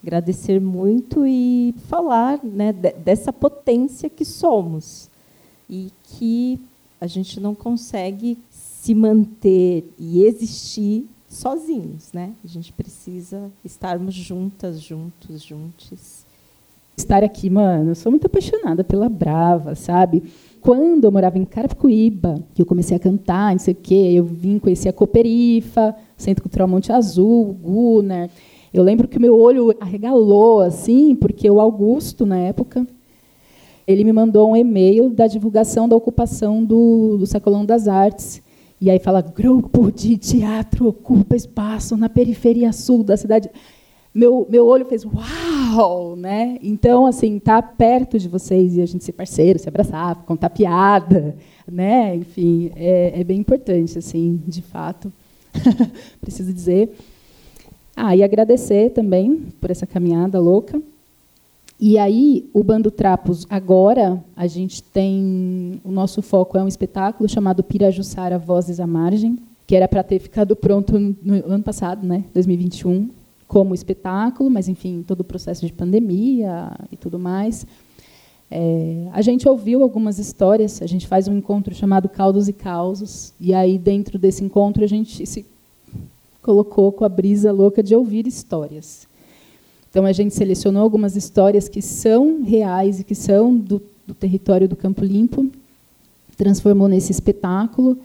[0.02, 5.10] Agradecer muito e falar, né, dessa potência que somos
[5.68, 6.60] e que
[7.00, 12.32] a gente não consegue se manter e existir sozinhos, né?
[12.44, 16.24] A gente precisa estarmos juntas, juntos, juntos.
[16.96, 20.22] Estar aqui, mano, eu sou muito apaixonada pela Brava, sabe?
[20.60, 24.24] Quando eu morava em Carapicuíba, que eu comecei a cantar, não sei o quê, eu
[24.24, 28.28] vim conhecer a Cooperifa, Centro Cultural Monte Azul, Gunnar.
[28.72, 32.86] Eu lembro que o meu olho arregalou, assim, porque o Augusto, na época,
[33.86, 38.42] ele me mandou um e-mail da divulgação da ocupação do, do Sacolão das Artes.
[38.80, 43.50] E aí fala, grupo de teatro ocupa espaço na periferia sul da cidade.
[44.14, 45.14] Meu, meu olho fez uau,
[46.16, 46.58] né?
[46.62, 51.36] Então, assim, tá perto de vocês e a gente ser parceiro, se abraçar, contar piada,
[51.70, 52.16] né?
[52.16, 55.12] Enfim, é, é bem importante, assim, de fato.
[56.20, 56.96] Preciso dizer.
[57.96, 60.80] Ah, e agradecer também por essa caminhada louca.
[61.80, 65.80] E aí, o Bando Trapos, agora, a gente tem.
[65.84, 70.18] O nosso foco é um espetáculo chamado Pirajussara Vozes à Margem, que era para ter
[70.18, 73.10] ficado pronto no ano passado, né, 2021,
[73.48, 77.66] como espetáculo, mas, enfim, todo o processo de pandemia e tudo mais.
[78.50, 83.32] É, a gente ouviu algumas histórias, a gente faz um encontro chamado Caldos e Causos,
[83.40, 85.44] e aí, dentro desse encontro, a gente se
[86.42, 89.08] colocou com a brisa louca de ouvir histórias.
[89.90, 94.68] Então a gente selecionou algumas histórias que são reais e que são do, do território
[94.68, 95.50] do Campo Limpo,
[96.36, 97.98] transformou nesse espetáculo.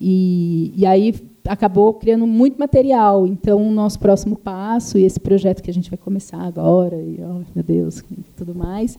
[0.00, 1.14] E, e aí
[1.48, 3.26] acabou criando muito material.
[3.26, 7.18] Então, o nosso próximo passo, e esse projeto que a gente vai começar agora, e,
[7.20, 8.04] oh, meu Deus,
[8.36, 8.98] tudo mais,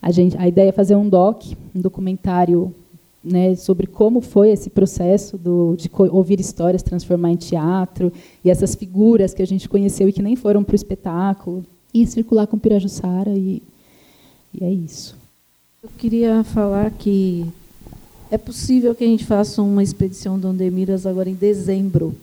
[0.00, 1.44] a, gente, a ideia é fazer um doc,
[1.74, 2.74] um documentário
[3.22, 8.12] né, sobre como foi esse processo do, de ouvir histórias, transformar em teatro,
[8.42, 12.06] e essas figuras que a gente conheceu e que nem foram para o espetáculo, e
[12.06, 13.62] circular com Pirajussara, e,
[14.54, 15.16] e é isso.
[15.82, 17.46] Eu queria falar que
[18.30, 22.14] é possível que a gente faça uma expedição do Ondemiras agora em dezembro.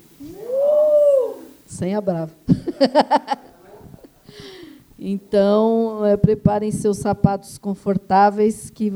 [1.66, 2.32] Sem a Brava.
[4.98, 8.90] então, é, preparem seus sapatos confortáveis, que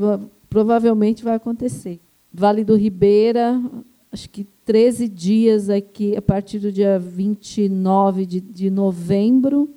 [0.48, 2.00] provavelmente vai acontecer.
[2.32, 3.60] Vale do Ribeira,
[4.10, 9.68] acho que 13 dias aqui, a partir do dia 29 de, de novembro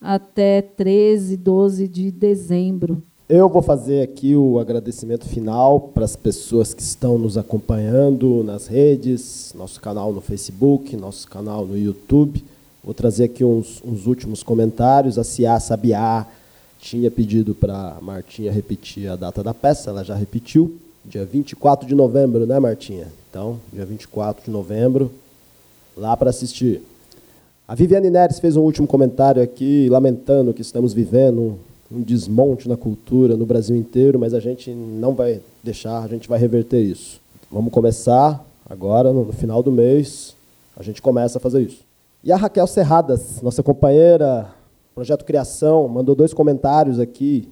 [0.00, 3.00] até 13, 12 de dezembro.
[3.28, 8.66] Eu vou fazer aqui o agradecimento final para as pessoas que estão nos acompanhando nas
[8.66, 12.44] redes, nosso canal no Facebook, nosso canal no YouTube.
[12.82, 15.18] Vou trazer aqui uns, uns últimos comentários.
[15.18, 16.26] A Cia Sabiá
[16.80, 20.76] tinha pedido para a Martinha repetir a data da peça, ela já repetiu.
[21.04, 23.06] Dia 24 de novembro, né, Martinha?
[23.30, 25.10] Então, dia 24 de novembro,
[25.96, 26.82] lá para assistir.
[27.68, 31.58] A Viviane Neres fez um último comentário aqui, lamentando que estamos vivendo
[31.94, 36.28] um desmonte na cultura no Brasil inteiro, mas a gente não vai deixar, a gente
[36.28, 37.20] vai reverter isso.
[37.50, 40.34] Vamos começar agora, no final do mês,
[40.76, 41.84] a gente começa a fazer isso.
[42.24, 44.48] E a Raquel Serradas, nossa companheira,
[44.94, 47.48] Projeto Criação, mandou dois comentários aqui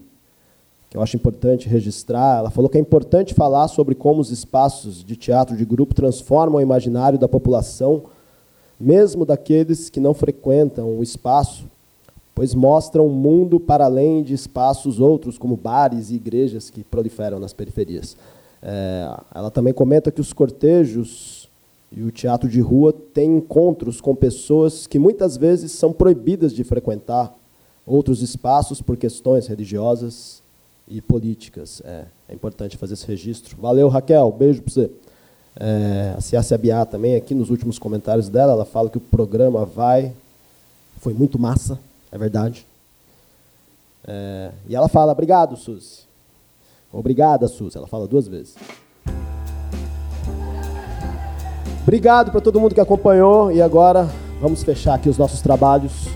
[0.89, 2.39] que eu acho importante registrar.
[2.39, 6.57] Ela falou que é importante falar sobre como os espaços de teatro de grupo transformam
[6.57, 8.03] o imaginário da população,
[8.79, 11.65] mesmo daqueles que não frequentam o espaço
[12.41, 17.39] pois mostram um mundo para além de espaços outros, como bares e igrejas que proliferam
[17.39, 18.17] nas periferias.
[18.63, 21.51] É, ela também comenta que os cortejos
[21.93, 26.65] e o teatro de rua têm encontros com pessoas que muitas vezes são proibidas de
[26.65, 27.31] frequentar
[27.87, 30.43] outros espaços por questões religiosas
[30.89, 31.83] e políticas.
[31.85, 33.55] É, é importante fazer esse registro.
[33.61, 34.33] Valeu, Raquel.
[34.33, 34.91] Beijo para você.
[35.57, 40.15] É, a Biá também, aqui nos últimos comentários dela, ela fala que o programa vai.
[41.01, 41.79] Foi muito massa.
[42.13, 42.67] É verdade.
[44.07, 46.01] É, e ela fala, obrigado, Suzy.
[46.93, 47.77] Obrigada, Suzy.
[47.77, 48.57] Ela fala duas vezes.
[51.83, 53.53] Obrigado para todo mundo que acompanhou.
[53.53, 54.09] E agora
[54.41, 56.09] vamos fechar aqui os nossos trabalhos.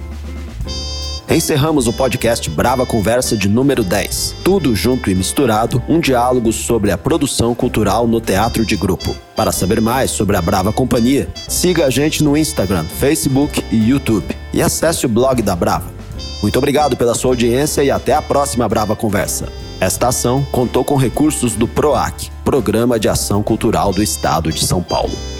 [1.29, 4.37] Encerramos o podcast Brava Conversa de número 10.
[4.45, 9.17] Tudo junto e misturado, um diálogo sobre a produção cultural no teatro de grupo.
[9.35, 14.37] Para saber mais sobre a Brava Companhia, siga a gente no Instagram, Facebook e YouTube.
[14.53, 15.91] E acesse o blog da Brava.
[16.43, 19.49] Muito obrigado pela sua audiência e até a próxima Brava Conversa.
[19.81, 24.83] Esta ação contou com recursos do PROAC, Programa de Ação Cultural do Estado de São
[24.83, 25.34] Paulo.